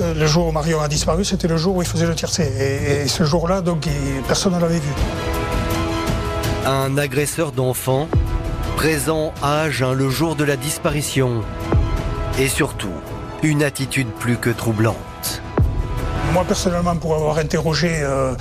le 0.00 0.26
jour 0.26 0.48
où 0.48 0.52
Marion 0.52 0.80
a 0.80 0.88
disparu, 0.88 1.24
c'était 1.24 1.48
le 1.48 1.56
jour 1.56 1.76
où 1.76 1.82
il 1.82 1.88
faisait 1.88 2.06
le 2.06 2.14
tiercé. 2.14 2.42
Et, 2.42 3.08
ce 3.08 3.24
jour-là, 3.24 3.60
donc, 3.60 3.88
personne 4.26 4.54
ne 4.54 4.60
l'avait 4.60 4.80
vu. 4.80 4.92
Un 6.66 6.98
agresseur 6.98 7.52
d'enfants, 7.52 8.08
présent 8.76 9.32
à 9.42 9.62
Agen 9.62 9.92
le 9.92 10.10
jour 10.10 10.36
de 10.36 10.44
la 10.44 10.56
disparition. 10.56 11.42
Et 12.38 12.48
surtout, 12.48 12.92
une 13.42 13.62
attitude 13.62 14.08
plus 14.08 14.36
que 14.36 14.50
troublante. 14.50 14.96
Moi, 16.34 16.44
personnellement, 16.44 16.96
pour 16.96 17.14
avoir 17.14 17.38
interrogé 17.38 18.00
euh, 18.02 18.34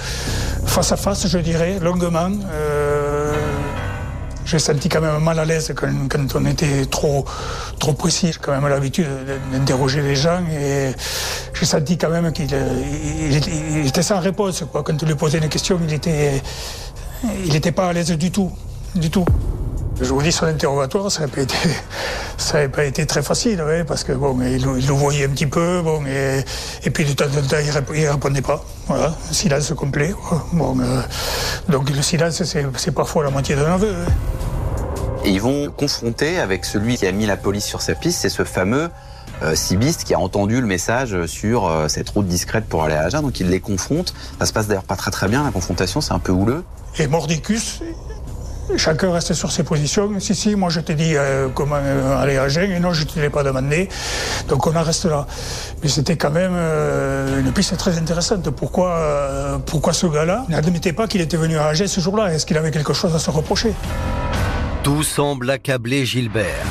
face 0.65 0.91
à 0.91 0.97
face, 0.97 1.27
je 1.27 1.37
dirais, 1.37 1.77
longuement, 1.79 2.31
euh, 2.51 3.31
j'ai 4.45 4.57
senti 4.57 4.89
quand 4.89 4.99
même 4.99 5.23
mal 5.23 5.37
à 5.37 5.45
l'aise 5.45 5.71
quand, 5.75 6.35
on 6.35 6.45
était 6.47 6.87
trop, 6.87 7.23
trop 7.77 7.93
précis. 7.93 8.31
J'ai 8.33 8.39
quand 8.41 8.51
même 8.51 8.67
l'habitude 8.67 9.05
d'interroger 9.51 10.01
les 10.01 10.15
gens 10.15 10.41
et 10.51 10.91
j'ai 11.53 11.65
senti 11.67 11.95
quand 11.95 12.09
même 12.09 12.31
qu'il 12.31 12.49
il 12.51 13.85
était, 13.85 14.01
sans 14.01 14.19
réponse. 14.19 14.63
Quand 14.73 15.03
on 15.03 15.05
lui 15.05 15.13
posait 15.13 15.37
une 15.37 15.49
question, 15.49 15.79
il 15.87 15.93
était, 15.93 16.41
il 17.45 17.55
était 17.55 17.71
pas 17.71 17.89
à 17.89 17.93
l'aise 17.93 18.09
du 18.09 18.31
tout, 18.31 18.51
du 18.95 19.11
tout. 19.11 19.25
Je 20.01 20.11
vous 20.11 20.21
dis, 20.21 20.31
son 20.31 20.45
interrogatoire, 20.45 21.11
ça 21.11 21.21
n'a 21.21 21.27
pas 21.27 21.41
été, 21.41 21.55
ça 22.37 22.61
n'a 22.61 22.69
pas 22.69 22.83
été 22.85 23.05
très 23.05 23.21
facile, 23.21 23.61
ouais, 23.61 23.83
parce 23.83 24.03
que 24.03 24.11
bon, 24.11 24.37
il, 24.41 24.65
il 24.77 24.87
le 24.87 24.93
voyait 24.93 25.25
un 25.25 25.29
petit 25.29 25.45
peu, 25.45 25.81
bon, 25.81 26.05
et, 26.05 26.43
et 26.83 26.89
puis 26.89 27.05
de 27.05 27.13
temps 27.13 27.25
en 27.25 27.47
temps, 27.47 27.57
il, 27.61 27.99
il 27.99 28.07
répondait 28.07 28.41
pas. 28.41 28.63
Voilà, 28.87 29.15
silence 29.31 29.71
complet. 29.73 30.13
Bon, 30.51 30.77
euh, 30.79 31.01
donc 31.69 31.89
le 31.89 32.01
silence, 32.01 32.43
c'est 32.43 32.91
parfois 32.91 33.23
la 33.23 33.29
moitié 33.29 33.55
d'un 33.55 33.73
aveu. 33.73 33.93
Et 35.23 35.29
ils 35.29 35.41
vont 35.41 35.69
confronter 35.71 36.39
avec 36.39 36.65
celui 36.65 36.97
qui 36.97 37.07
a 37.07 37.11
mis 37.11 37.25
la 37.25 37.37
police 37.37 37.65
sur 37.65 37.81
sa 37.81 37.95
piste, 37.95 38.19
c'est 38.21 38.29
ce 38.29 38.43
fameux 38.43 38.89
euh, 39.41 39.55
cibiste 39.55 40.03
qui 40.03 40.13
a 40.13 40.19
entendu 40.19 40.59
le 40.59 40.67
message 40.67 41.25
sur 41.27 41.67
euh, 41.67 41.87
cette 41.87 42.09
route 42.09 42.27
discrète 42.27 42.65
pour 42.65 42.83
aller 42.83 42.95
à 42.95 43.03
Agen. 43.03 43.21
Donc 43.21 43.39
il 43.39 43.49
les 43.49 43.61
confronte. 43.61 44.13
Ça 44.39 44.45
se 44.45 44.53
passe 44.53 44.67
d'ailleurs 44.67 44.83
pas 44.83 44.95
très 44.95 45.11
très 45.11 45.29
bien, 45.29 45.43
la 45.43 45.51
confrontation, 45.51 46.01
c'est 46.01 46.13
un 46.13 46.19
peu 46.19 46.31
houleux. 46.31 46.63
Et 46.99 47.07
mordicus, 47.07 47.81
chacun 48.77 49.11
reste 49.11 49.33
sur 49.33 49.51
ses 49.51 49.63
positions. 49.63 50.09
Si, 50.19 50.35
si, 50.35 50.55
moi 50.55 50.69
je 50.69 50.79
t'ai 50.79 50.95
dit 50.95 51.15
euh, 51.15 51.47
comment 51.53 51.77
euh, 51.77 52.21
aller 52.21 52.37
à 52.37 52.43
Agen, 52.43 52.71
et 52.71 52.79
non, 52.79 52.93
je 52.93 53.03
ne 53.03 53.09
te 53.09 53.19
l'ai 53.19 53.29
pas 53.29 53.43
demandé. 53.43 53.89
Donc 54.47 54.67
on 54.67 54.75
en 54.75 54.83
reste 54.83 55.05
là. 55.05 55.27
Mais 55.81 55.89
c'était 55.89 56.15
quand 56.15 56.31
même 56.31 56.53
euh, 56.55 57.39
une 57.39 57.51
piste 57.51 57.75
très 57.77 57.97
intéressante. 57.97 58.49
Pourquoi, 58.51 59.61
pourquoi 59.65 59.93
ce 59.93 60.07
gars-là 60.07 60.45
n'admettait 60.49 60.93
pas 60.93 61.07
qu'il 61.07 61.21
était 61.21 61.37
venu 61.37 61.57
à 61.57 61.67
Agen 61.67 61.87
ce 61.87 62.01
jour-là? 62.01 62.33
Est-ce 62.33 62.45
qu'il 62.45 62.57
avait 62.57 62.71
quelque 62.71 62.93
chose 62.93 63.13
à 63.15 63.19
se 63.19 63.29
reprocher? 63.29 63.73
Tout 64.83 65.03
semble 65.03 65.49
accabler 65.49 66.05
Gilbert. 66.05 66.65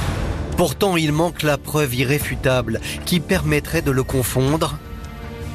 Pourtant, 0.56 0.96
il 0.96 1.12
manque 1.12 1.42
la 1.42 1.56
preuve 1.56 1.94
irréfutable 1.94 2.80
qui 3.06 3.20
permettrait 3.20 3.82
de 3.82 3.90
le 3.90 4.02
confondre. 4.02 4.78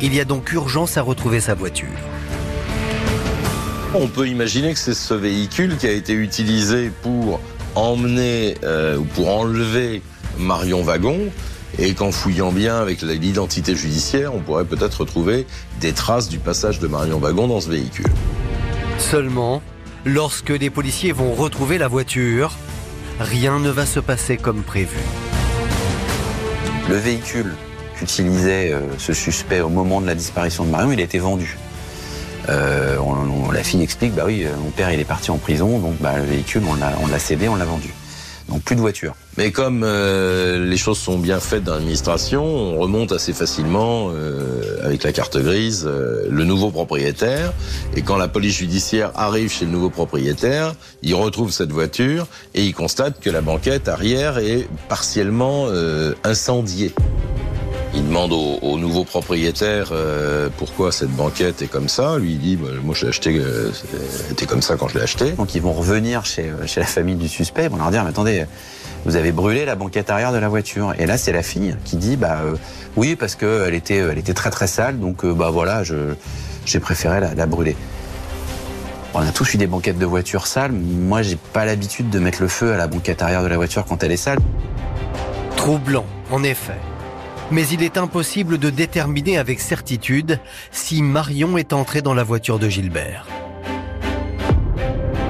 Il 0.02 0.14
y 0.14 0.20
a 0.20 0.26
donc 0.26 0.52
urgence 0.52 0.98
à 0.98 1.02
retrouver 1.02 1.40
sa 1.40 1.54
voiture. 1.54 1.88
On 3.94 4.08
peut 4.08 4.28
imaginer 4.28 4.74
que 4.74 4.80
c'est 4.80 4.94
ce 4.94 5.14
véhicule 5.14 5.78
qui 5.78 5.88
a 5.88 5.92
été 5.92 6.14
utilisé 6.14 6.92
pour 7.02 7.40
emmener 7.76 8.56
euh, 8.64 8.98
ou 8.98 9.04
pour 9.06 9.30
enlever 9.30 10.02
Marion 10.38 10.82
Wagon 10.82 11.18
et 11.80 11.94
qu'en 11.94 12.12
fouillant 12.12 12.52
bien 12.52 12.78
avec 12.78 13.02
l'identité 13.02 13.76
judiciaire, 13.76 14.34
on 14.36 14.40
pourrait 14.40 14.66
peut-être 14.66 15.02
retrouver 15.02 15.46
des 15.80 15.94
traces 15.94 16.28
du 16.28 16.38
passage 16.38 16.80
de 16.80 16.88
Marion 16.88 17.20
Wagon 17.20 17.48
dans 17.48 17.62
ce 17.62 17.70
véhicule. 17.70 18.08
Seulement, 18.98 19.62
lorsque 20.06 20.50
les 20.50 20.70
policiers 20.70 21.12
vont 21.14 21.34
retrouver 21.34 21.78
la 21.78 21.88
voiture, 21.88 22.52
rien 23.20 23.60
ne 23.60 23.70
va 23.70 23.86
se 23.86 24.00
passer 24.00 24.38
comme 24.38 24.64
prévu. 24.64 24.98
Le 26.90 26.96
véhicule 26.96 27.54
qu'utilisait 27.98 28.74
euh, 28.74 28.82
ce 28.98 29.14
suspect 29.14 29.62
au 29.62 29.70
moment 29.70 30.02
de 30.02 30.08
la 30.08 30.16
disparition 30.16 30.66
de 30.66 30.72
Marion, 30.72 30.92
il 30.92 31.00
a 31.00 31.04
été 31.04 31.20
vendu. 31.20 31.58
Euh, 32.50 32.98
la 33.54 33.64
fille 33.64 33.82
explique, 33.82 34.14
bah 34.14 34.24
oui, 34.26 34.44
euh, 34.46 34.56
mon 34.58 34.72
père 34.72 34.92
il 34.92 35.00
est 35.00 35.06
parti 35.06 35.32
en 35.32 35.38
prison, 35.38 35.80
donc 35.80 35.96
bah, 36.00 36.18
le 36.18 36.24
véhicule 36.24 36.64
on 36.68 37.08
l'a 37.08 37.20
cédé, 37.20 37.48
on 37.48 37.56
l'a 37.56 37.66
vendu. 37.66 37.94
Donc 38.50 38.62
plus 38.62 38.78
de 38.78 38.80
voiture. 38.80 39.14
Mais 39.38 39.52
comme 39.52 39.84
euh, 39.84 40.66
les 40.66 40.78
choses 40.78 40.98
sont 40.98 41.20
bien 41.20 41.42
faites 41.42 41.66
dans 41.66 41.74
l'administration, 41.74 42.46
on 42.46 42.78
remonte 42.78 43.12
assez 43.12 43.34
facilement 43.34 44.10
avec 44.82 45.04
la 45.04 45.12
carte 45.12 45.38
grise 45.38 45.86
le 45.86 46.44
nouveau 46.46 46.72
propriétaire. 46.72 47.52
Et 47.98 48.04
quand 48.04 48.16
la 48.16 48.30
police 48.30 48.56
judiciaire 48.56 49.12
arrive 49.16 49.52
chez 49.52 49.66
le 49.66 49.72
nouveau 49.72 49.90
propriétaire, 49.90 50.74
il 51.04 51.14
retrouve 51.14 51.52
cette 51.52 51.74
voiture 51.74 52.26
et 52.56 52.64
il 52.64 52.74
constate 52.74 53.20
que 53.20 53.30
la 53.30 53.42
banquette 53.42 53.90
arrière 53.90 54.38
est 54.38 54.70
partiellement 54.88 55.68
incendiée. 56.24 56.94
Il 57.98 58.06
demande 58.08 58.32
au, 58.32 58.60
au 58.62 58.78
nouveau 58.78 59.04
propriétaire 59.04 59.90
euh, 59.92 60.50
pourquoi 60.56 60.92
cette 60.92 61.10
banquette 61.10 61.64
est 61.64 61.68
comme 61.68 61.90
ça. 61.90 62.20
Lui 62.20 62.34
il 62.34 62.40
dit 62.40 62.56
bah, 62.56 62.68
moi 62.84 62.94
je 62.96 63.02
l'ai 63.02 63.10
acheté, 63.10 63.36
euh, 63.36 63.72
c'était 64.30 64.46
comme 64.46 64.62
ça 64.62 64.76
quand 64.76 64.88
je 64.88 65.00
l'ai 65.00 65.04
acheté. 65.04 65.32
Donc 65.32 65.56
ils 65.56 65.62
vont 65.64 65.74
revenir 65.74 66.24
chez, 66.24 66.52
chez 66.68 66.80
la 66.80 66.86
famille 66.86 67.16
du 67.16 67.28
suspect, 67.28 67.64
ils 67.64 67.70
vont 67.72 67.78
leur 67.78 67.90
dire, 67.90 68.04
mais 68.04 68.12
attendez, 68.12 68.46
vous 69.06 69.16
avez 69.16 69.32
brûlé 69.32 69.66
la 69.66 69.76
banquette 69.76 70.12
arrière 70.12 70.32
de 70.32 70.38
la 70.38 70.48
voiture. 70.48 70.94
Et 71.00 71.08
là 71.08 71.18
c'est 71.18 71.32
la 71.32 71.42
fille 71.42 71.76
qui 71.86 71.98
dit, 71.98 72.18
bah 72.18 72.42
euh, 72.46 72.56
oui 72.98 73.16
parce 73.16 73.34
que 73.34 73.66
elle 73.68 73.74
était, 73.74 73.98
elle 73.98 74.20
était 74.20 74.36
très 74.36 74.52
très 74.52 74.68
sale, 74.68 75.00
donc 75.00 75.26
euh, 75.26 75.34
bah 75.34 75.50
voilà, 75.50 75.84
je 75.84 76.14
j'ai 76.66 76.80
préféré 76.80 77.20
la, 77.20 77.34
la 77.34 77.46
brûler. 77.48 77.76
On 79.16 79.22
a 79.22 79.32
tous 79.32 79.56
eu 79.56 79.58
des 79.58 79.68
banquettes 79.68 79.98
de 79.98 80.06
voiture 80.06 80.46
sales. 80.46 80.72
Moi 80.72 81.24
j'ai 81.24 81.38
pas 81.52 81.66
l'habitude 81.66 82.12
de 82.12 82.20
mettre 82.20 82.44
le 82.44 82.48
feu 82.48 82.74
à 82.74 82.78
la 82.78 82.86
banquette 82.86 83.24
arrière 83.24 83.42
de 83.42 83.48
la 83.48 83.58
voiture 83.58 83.86
quand 83.86 84.04
elle 84.04 84.12
est 84.12 84.18
sale. 84.18 84.38
Troublant, 85.56 86.06
en 86.30 86.44
effet. 86.44 86.78
Mais 87.52 87.66
il 87.68 87.82
est 87.82 87.98
impossible 87.98 88.58
de 88.58 88.70
déterminer 88.70 89.38
avec 89.38 89.60
certitude 89.60 90.40
si 90.72 91.02
Marion 91.02 91.58
est 91.58 91.72
entrée 91.72 92.02
dans 92.02 92.14
la 92.14 92.24
voiture 92.24 92.60
de 92.60 92.68
Gilbert. 92.68 93.26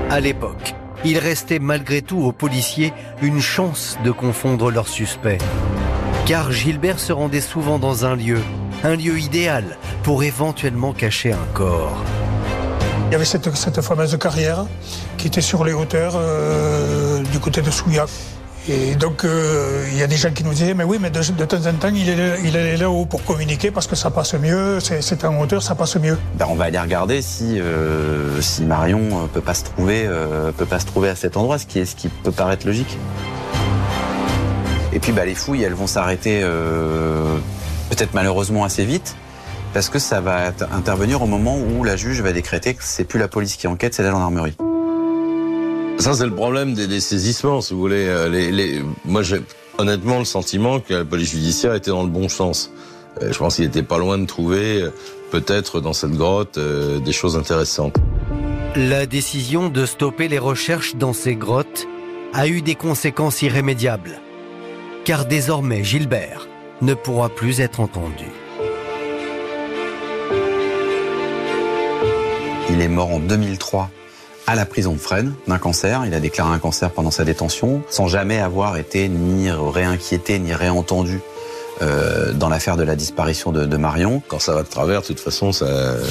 À 0.09 0.19
l'époque, 0.19 0.73
il 1.05 1.19
restait 1.19 1.59
malgré 1.59 2.01
tout 2.01 2.19
aux 2.19 2.31
policiers 2.31 2.91
une 3.21 3.39
chance 3.39 3.97
de 4.03 4.11
confondre 4.11 4.71
leurs 4.71 4.87
suspects. 4.87 5.37
Car 6.25 6.51
Gilbert 6.51 6.99
se 6.99 7.13
rendait 7.13 7.41
souvent 7.41 7.77
dans 7.77 8.05
un 8.05 8.15
lieu, 8.15 8.39
un 8.83 8.95
lieu 8.95 9.19
idéal 9.19 9.77
pour 10.03 10.23
éventuellement 10.23 10.93
cacher 10.93 11.33
un 11.33 11.47
corps. 11.53 12.03
Il 13.07 13.13
y 13.13 13.15
avait 13.15 13.25
cette, 13.25 13.81
fameuse 13.81 14.17
carrière 14.17 14.65
qui 15.17 15.27
était 15.27 15.41
sur 15.41 15.63
les 15.63 15.73
hauteurs 15.73 16.13
euh, 16.15 17.21
du 17.31 17.39
côté 17.39 17.61
de 17.61 17.71
Souillac. 17.71 18.09
Et 18.69 18.95
donc, 18.95 19.23
euh, 19.23 19.85
il 19.89 19.97
y 19.97 20.03
a 20.03 20.07
des 20.07 20.17
gens 20.17 20.31
qui 20.31 20.43
nous 20.43 20.51
disaient, 20.51 20.73
mais 20.73 20.83
oui, 20.83 20.97
mais 20.99 21.09
de, 21.09 21.21
temps 21.45 21.57
en 21.65 21.73
temps, 21.73 21.87
il 21.93 22.09
est, 22.09 22.75
là-haut 22.77 23.05
pour 23.05 23.23
communiquer 23.23 23.71
parce 23.71 23.87
que 23.87 23.95
ça 23.95 24.09
passe 24.09 24.33
mieux, 24.33 24.79
c'est 24.81 25.23
en 25.23 25.39
hauteur, 25.39 25.63
ça 25.63 25.73
passe 25.73 25.95
mieux. 25.95 26.17
Ben, 26.35 26.47
on 26.49 26.55
va 26.55 26.65
aller 26.65 26.79
regarder 26.79 27.21
si 27.21 27.59
euh, 27.61 28.41
Marion 28.63 28.99
euh, 28.99 29.27
peut 29.33 29.39
pas 29.41 29.53
se 29.53 29.63
trouver 29.63 30.09
peut 30.57 30.65
pas 30.65 30.79
se 30.79 30.85
trouver 30.85 31.09
à 31.09 31.15
cet 31.15 31.37
endroit, 31.37 31.57
ce 31.57 31.65
qui 31.65 32.09
peut 32.23 32.31
paraître 32.31 32.67
logique. 32.67 32.97
Et 34.91 34.99
puis 34.99 35.13
bah, 35.13 35.25
les 35.25 35.35
fouilles, 35.35 35.63
elles 35.63 35.73
vont 35.73 35.87
s'arrêter 35.87 36.41
peut-être 37.89 38.13
malheureusement 38.13 38.65
assez 38.65 38.83
vite 38.83 39.15
parce 39.73 39.89
que 39.89 39.99
ça 39.99 40.19
va 40.19 40.49
int- 40.49 40.67
intervenir 40.75 41.21
au 41.21 41.27
moment 41.27 41.57
où 41.57 41.83
la 41.83 41.95
juge 41.95 42.21
va 42.21 42.33
décréter 42.33 42.73
que 42.73 42.83
c'est 42.83 43.05
plus 43.05 43.19
la 43.19 43.27
police 43.27 43.55
qui 43.55 43.67
enquête, 43.67 43.93
c'est 43.93 44.03
la 44.03 44.11
gendarmerie. 44.11 44.57
Ça, 45.99 46.13
c'est 46.13 46.25
le 46.25 46.33
problème 46.35 46.73
des, 46.73 46.87
des 46.87 46.99
saisissements, 46.99 47.61
si 47.61 47.73
vous 47.73 47.79
voulez. 47.79 48.05
Euh, 48.07 48.29
Les, 48.29 48.51
les- 48.51 48.81
moi, 49.05 49.23
j'ai 49.23 49.41
honnêtement 49.77 50.19
le 50.19 50.25
sentiment 50.25 50.79
que 50.79 50.93
la 50.93 51.05
police 51.05 51.31
judiciaire 51.31 51.73
était 51.73 51.89
dans 51.91 52.03
le 52.03 52.09
bon 52.09 52.29
sens. 52.29 52.71
Euh, 53.21 53.31
Je 53.31 53.37
pense 53.37 53.55
qu'il 53.55 53.65
était 53.65 53.83
pas 53.83 53.97
loin 53.97 54.17
de 54.17 54.25
trouver, 54.25 54.81
euh, 54.83 54.91
peut-être 55.31 55.81
dans 55.81 55.93
cette 55.93 56.11
grotte, 56.13 56.57
des 56.59 57.11
choses 57.11 57.35
intéressantes. 57.35 57.95
La 58.75 59.05
décision 59.05 59.69
de 59.69 59.85
stopper 59.85 60.27
les 60.27 60.37
recherches 60.39 60.95
dans 60.95 61.13
ces 61.13 61.35
grottes 61.35 61.87
a 62.33 62.47
eu 62.47 62.61
des 62.61 62.75
conséquences 62.75 63.41
irrémédiables. 63.41 64.19
Car 65.03 65.25
désormais, 65.25 65.83
Gilbert 65.83 66.47
ne 66.81 66.93
pourra 66.93 67.27
plus 67.29 67.59
être 67.59 67.79
entendu. 67.79 68.25
Il 72.69 72.81
est 72.81 72.87
mort 72.89 73.09
en 73.11 73.19
2003 73.19 73.89
à 74.47 74.55
la 74.55 74.65
prison 74.65 74.93
de 74.93 74.97
Fresnes 74.97 75.33
d'un 75.47 75.57
cancer. 75.59 76.03
Il 76.05 76.13
a 76.13 76.19
déclaré 76.19 76.53
un 76.53 76.59
cancer 76.59 76.89
pendant 76.91 77.11
sa 77.11 77.25
détention, 77.25 77.83
sans 77.89 78.07
jamais 78.07 78.39
avoir 78.39 78.77
été 78.77 79.09
ni 79.09 79.51
réinquiété 79.51 80.39
ni 80.39 80.53
réentendu 80.53 81.19
euh, 81.81 82.31
dans 82.33 82.49
l'affaire 82.49 82.77
de 82.77 82.83
la 82.83 82.95
disparition 82.95 83.51
de, 83.51 83.65
de 83.65 83.77
Marion. 83.77 84.23
Quand 84.27 84.39
ça 84.39 84.53
va 84.53 84.63
de 84.63 84.67
travers, 84.67 85.01
de 85.01 85.07
toute 85.07 85.19
façon, 85.19 85.51
ça, 85.51 85.65
euh, 85.65 86.01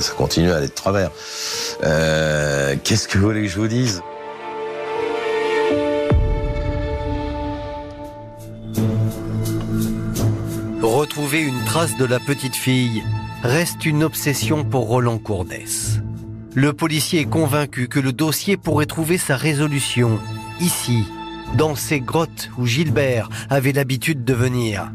ça 0.00 0.12
continue 0.12 0.50
à 0.50 0.56
aller 0.56 0.66
de 0.66 0.72
travers. 0.72 1.10
Euh, 1.84 2.74
Qu'est-ce 2.82 3.06
que 3.08 3.16
vous 3.16 3.26
voulez 3.26 3.42
que 3.42 3.48
je 3.48 3.58
vous 3.58 3.68
dise? 3.68 4.02
Retrouver 10.82 11.40
une 11.40 11.64
trace 11.64 11.96
de 11.96 12.04
la 12.04 12.18
petite 12.18 12.56
fille 12.56 13.04
reste 13.44 13.86
une 13.86 14.02
obsession 14.02 14.64
pour 14.64 14.88
Roland 14.88 15.18
Courdès. 15.18 16.02
Le 16.58 16.72
policier 16.72 17.20
est 17.20 17.30
convaincu 17.30 17.86
que 17.86 18.00
le 18.00 18.12
dossier 18.12 18.56
pourrait 18.56 18.86
trouver 18.86 19.16
sa 19.16 19.36
résolution 19.36 20.18
ici, 20.58 21.04
dans 21.54 21.76
ces 21.76 22.00
grottes 22.00 22.50
où 22.58 22.66
Gilbert 22.66 23.28
avait 23.48 23.70
l'habitude 23.70 24.24
de 24.24 24.34
venir. 24.34 24.90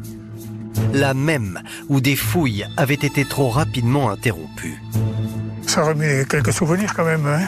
la 0.92 1.14
même 1.14 1.62
où 1.88 2.02
des 2.02 2.16
fouilles 2.16 2.66
avaient 2.76 2.92
été 2.92 3.24
trop 3.24 3.48
rapidement 3.48 4.10
interrompues. 4.10 4.82
Ça 5.66 5.84
remet 5.84 6.26
quelques 6.28 6.52
souvenirs 6.52 6.92
quand 6.94 7.06
même. 7.06 7.26
Hein. 7.26 7.46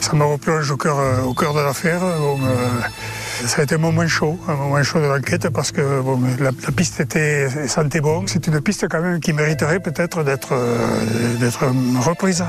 Ça 0.00 0.14
me 0.14 0.22
replonge 0.22 0.70
au 0.70 0.76
cœur, 0.76 1.00
euh, 1.00 1.22
au 1.22 1.34
cœur 1.34 1.52
de 1.52 1.58
l'affaire. 1.58 1.98
Bon, 1.98 2.38
euh, 2.44 3.46
ça 3.48 3.62
a 3.62 3.64
été 3.64 3.74
un 3.74 3.78
moment 3.78 4.06
chaud, 4.06 4.38
un 4.46 4.54
moment 4.54 4.80
chaud 4.84 5.00
de 5.00 5.06
l'enquête 5.06 5.48
parce 5.48 5.72
que 5.72 5.82
la, 6.38 6.52
piste 6.52 7.00
était 7.00 7.48
sentait 7.66 8.00
bon. 8.00 8.22
C'est 8.28 8.46
une 8.46 8.60
piste 8.60 8.86
quand 8.88 9.02
même 9.02 9.18
qui 9.18 9.32
mériterait 9.32 9.80
peut-être 9.80 10.22
euh, 10.22 11.34
d'être 11.40 11.64
reprise. 12.06 12.44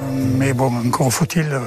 Mais 0.00 0.52
bon, 0.52 0.72
encore 0.86 1.12
faut-il 1.12 1.52
euh, 1.52 1.60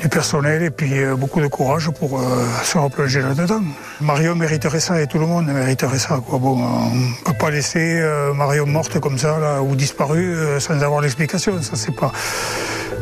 du 0.00 0.08
personnel 0.08 0.62
et 0.62 0.70
puis 0.70 0.98
euh, 0.98 1.16
beaucoup 1.16 1.40
de 1.40 1.46
courage 1.46 1.90
pour 1.90 2.20
euh, 2.20 2.44
se 2.62 2.76
replonger 2.78 3.22
là-dedans. 3.22 3.62
Mario 4.00 4.34
mériterait 4.34 4.80
ça 4.80 5.00
et 5.00 5.06
tout 5.06 5.18
le 5.18 5.26
monde 5.26 5.46
mériterait 5.46 5.98
ça. 5.98 6.20
Bon, 6.30 6.58
on 6.58 6.94
ne 6.94 7.24
peut 7.24 7.32
pas 7.38 7.50
laisser 7.50 8.02
Mario 8.34 8.66
morte 8.66 9.00
comme 9.00 9.18
ça 9.18 9.38
là, 9.38 9.62
ou 9.62 9.74
disparue 9.74 10.60
sans 10.60 10.80
avoir 10.82 11.00
l'explication. 11.00 11.60
Ça, 11.62 11.76
c'est 11.76 11.94
pas, 11.94 12.12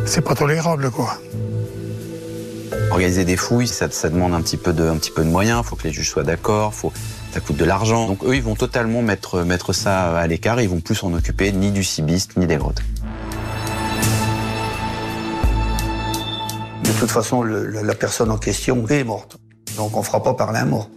c'est 0.07 0.23
pas 0.23 0.35
tolérable. 0.35 0.91
Quoi. 0.91 1.19
Organiser 2.91 3.25
des 3.25 3.37
fouilles, 3.37 3.67
ça, 3.67 3.91
ça, 3.91 4.09
demande 4.09 4.35
un 4.35 4.41
petit 4.41 4.57
peu 4.57 4.73
de, 4.73 4.89
un 4.89 4.97
petit 4.97 5.11
peu 5.11 5.25
de 5.25 5.31
moyens. 5.31 5.63
Il 5.65 5.69
faut 5.69 5.77
que 5.77 5.85
les 5.85 5.93
juges 5.93 6.11
soient 6.11 6.23
d'accord. 6.23 6.75
Faut, 6.75 6.93
ça 7.33 7.41
coûte 7.41 7.57
de 7.57 7.65
l'argent. 7.65 8.07
Donc 8.07 8.23
eux, 8.25 8.37
ils 8.37 8.43
vont 8.43 8.55
totalement 8.55 9.03
mettre, 9.03 9.43
mettre 9.43 9.73
ça 9.73 10.17
à 10.17 10.27
l'écart. 10.29 10.61
Ils 10.61 10.69
vont 10.69 10.81
plus 10.81 10.95
s'en 10.95 11.13
occuper 11.13 11.51
ni 11.51 11.73
du 11.73 11.83
cibiste 11.83 12.37
ni 12.37 12.47
des 12.47 12.57
grottes. 12.57 12.83
De 16.95 17.01
toute 17.01 17.11
façon, 17.11 17.43
le, 17.43 17.67
la 17.67 17.95
personne 17.95 18.31
en 18.31 18.39
question 18.39 18.87
est 18.89 19.05
morte. 19.05 19.37
Donc 19.77 19.97
on 19.97 20.01
ne 20.01 20.05
fera 20.05 20.23
pas 20.23 20.35
parler 20.35 20.61
un 20.61 20.67
mort. 20.67 20.91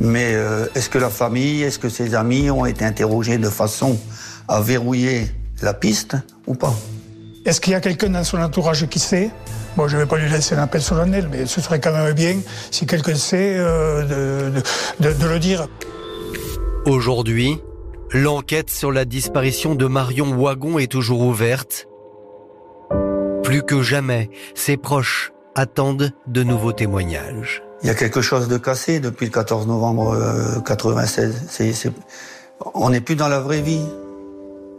Mais 0.00 0.34
euh, 0.34 0.66
est-ce 0.74 0.88
que 0.88 0.98
la 0.98 1.10
famille, 1.10 1.62
est-ce 1.62 1.78
que 1.78 1.88
ses 1.88 2.14
amis 2.14 2.50
ont 2.50 2.66
été 2.66 2.84
interrogés 2.84 3.38
de 3.38 3.50
façon 3.50 3.98
à 4.48 4.60
verrouiller 4.60 5.30
la 5.62 5.74
piste 5.74 6.16
ou 6.46 6.54
pas? 6.54 6.74
Est-ce 7.44 7.60
qu'il 7.60 7.72
y 7.72 7.76
a 7.76 7.80
quelqu'un 7.80 8.08
dans 8.08 8.24
son 8.24 8.38
entourage 8.38 8.86
qui 8.86 8.98
sait? 8.98 9.30
Bon, 9.76 9.86
je 9.86 9.96
ne 9.96 10.02
vais 10.02 10.08
pas 10.08 10.16
lui 10.16 10.30
laisser 10.30 10.54
un 10.54 10.62
appel 10.62 10.80
solennel, 10.80 11.28
mais 11.30 11.46
ce 11.46 11.60
serait 11.60 11.80
quand 11.80 11.92
même 11.92 12.12
bien, 12.14 12.38
si 12.70 12.86
quelqu'un 12.86 13.16
sait, 13.16 13.56
euh, 13.58 14.50
de, 14.50 14.60
de, 15.00 15.12
de, 15.12 15.26
le 15.26 15.38
dire. 15.38 15.66
Aujourd'hui, 16.86 17.58
l'enquête 18.12 18.70
sur 18.70 18.92
la 18.92 19.04
disparition 19.04 19.74
de 19.74 19.86
Marion 19.86 20.34
Wagon 20.36 20.78
est 20.78 20.90
toujours 20.90 21.20
ouverte. 21.20 21.86
Plus 23.42 23.62
que 23.62 23.82
jamais, 23.82 24.30
ses 24.54 24.76
proches 24.76 25.33
attendent 25.54 26.12
de 26.26 26.42
nouveaux 26.42 26.72
témoignages. 26.72 27.62
Il 27.82 27.88
y 27.88 27.90
a 27.90 27.94
quelque 27.94 28.22
chose 28.22 28.48
de 28.48 28.56
cassé 28.56 29.00
depuis 29.00 29.26
le 29.26 29.32
14 29.32 29.66
novembre 29.66 30.16
96. 30.64 31.44
C'est, 31.48 31.72
c'est... 31.72 31.92
On 32.74 32.90
n'est 32.90 33.00
plus 33.00 33.16
dans 33.16 33.28
la 33.28 33.40
vraie 33.40 33.60
vie. 33.60 33.84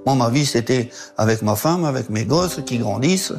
Moi, 0.05 0.15
ma 0.15 0.29
vie, 0.29 0.45
c'était 0.45 0.89
avec 1.17 1.41
ma 1.41 1.55
femme, 1.55 1.85
avec 1.85 2.09
mes 2.09 2.25
gosses 2.25 2.61
qui 2.65 2.77
grandissent, 2.77 3.33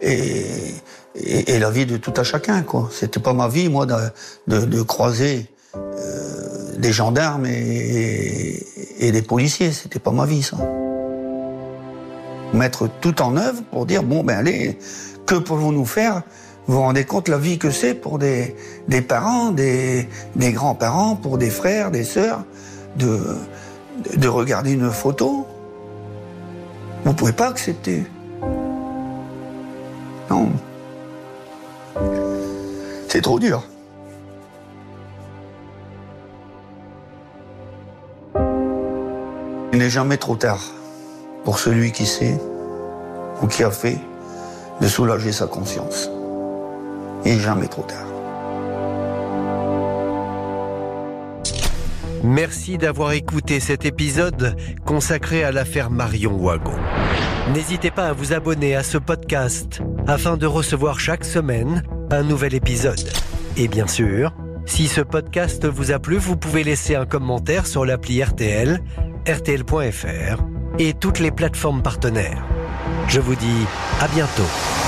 et, 0.00 1.58
la 1.58 1.70
vie 1.70 1.86
de 1.86 1.96
tout 1.96 2.14
à 2.16 2.24
chacun. 2.24 2.62
Quoi. 2.62 2.88
C'était 2.90 3.20
pas 3.20 3.32
ma 3.32 3.48
vie, 3.48 3.68
moi, 3.68 3.86
de 3.86 4.82
croiser 4.82 5.52
euh, 5.76 6.76
des 6.78 6.92
gendarmes 6.92 7.46
et, 7.46 8.62
et 8.98 9.12
des 9.12 9.22
policiers. 9.22 9.72
C'était 9.72 9.98
pas 9.98 10.10
ma 10.10 10.26
vie, 10.26 10.42
ça. 10.42 10.56
Mettre 12.52 12.88
tout 13.00 13.22
en 13.22 13.36
œuvre 13.36 13.62
pour 13.70 13.86
dire 13.86 14.02
bon, 14.02 14.22
ben 14.22 14.38
allez, 14.38 14.78
que 15.26 15.36
pouvons-nous 15.36 15.86
faire 15.86 16.22
vous 16.66 16.74
vous 16.74 16.80
rendez 16.80 17.04
compte 17.04 17.28
la 17.28 17.38
vie 17.38 17.58
que 17.58 17.70
c'est 17.70 17.94
pour 17.94 18.18
des, 18.18 18.54
parents, 19.08 19.50
des, 19.50 20.06
grands-parents, 20.36 21.16
pour 21.16 21.36
des 21.36 21.50
frères, 21.50 21.90
des 21.90 22.04
sœurs, 22.04 22.44
de, 22.96 23.36
de 24.16 24.28
regarder 24.28 24.72
une 24.72 24.90
photo? 24.90 25.46
Vous 27.04 27.14
pouvez 27.14 27.32
pas 27.32 27.48
accepter. 27.48 28.04
Non. 30.30 30.50
C'est 33.08 33.22
trop 33.22 33.40
dur. 33.40 33.64
Il 39.72 39.78
n'est 39.78 39.90
jamais 39.90 40.16
trop 40.16 40.36
tard 40.36 40.60
pour 41.44 41.58
celui 41.58 41.90
qui 41.90 42.06
sait 42.06 42.38
ou 43.42 43.48
qui 43.48 43.64
a 43.64 43.70
fait 43.72 43.98
de 44.80 44.86
soulager 44.86 45.32
sa 45.32 45.46
conscience. 45.46 46.11
N'est 47.24 47.38
jamais 47.38 47.68
trop 47.68 47.82
tard. 47.82 48.06
Merci 52.24 52.78
d'avoir 52.78 53.12
écouté 53.12 53.58
cet 53.58 53.84
épisode 53.84 54.56
consacré 54.84 55.42
à 55.42 55.50
l'affaire 55.50 55.90
Marion 55.90 56.36
Wagon. 56.36 56.76
N'hésitez 57.52 57.90
pas 57.90 58.08
à 58.08 58.12
vous 58.12 58.32
abonner 58.32 58.76
à 58.76 58.84
ce 58.84 58.96
podcast 58.96 59.82
afin 60.06 60.36
de 60.36 60.46
recevoir 60.46 61.00
chaque 61.00 61.24
semaine 61.24 61.82
un 62.10 62.22
nouvel 62.22 62.54
épisode. 62.54 63.10
Et 63.56 63.66
bien 63.66 63.88
sûr, 63.88 64.32
si 64.66 64.86
ce 64.86 65.00
podcast 65.00 65.66
vous 65.66 65.90
a 65.90 65.98
plu, 65.98 66.16
vous 66.16 66.36
pouvez 66.36 66.62
laisser 66.62 66.94
un 66.94 67.06
commentaire 67.06 67.66
sur 67.66 67.84
l'appli 67.84 68.22
RTL, 68.22 68.80
rtl.fr 69.26 70.42
et 70.78 70.94
toutes 70.94 71.18
les 71.18 71.32
plateformes 71.32 71.82
partenaires. 71.82 72.44
Je 73.08 73.20
vous 73.20 73.34
dis 73.34 73.66
à 74.00 74.06
bientôt. 74.08 74.81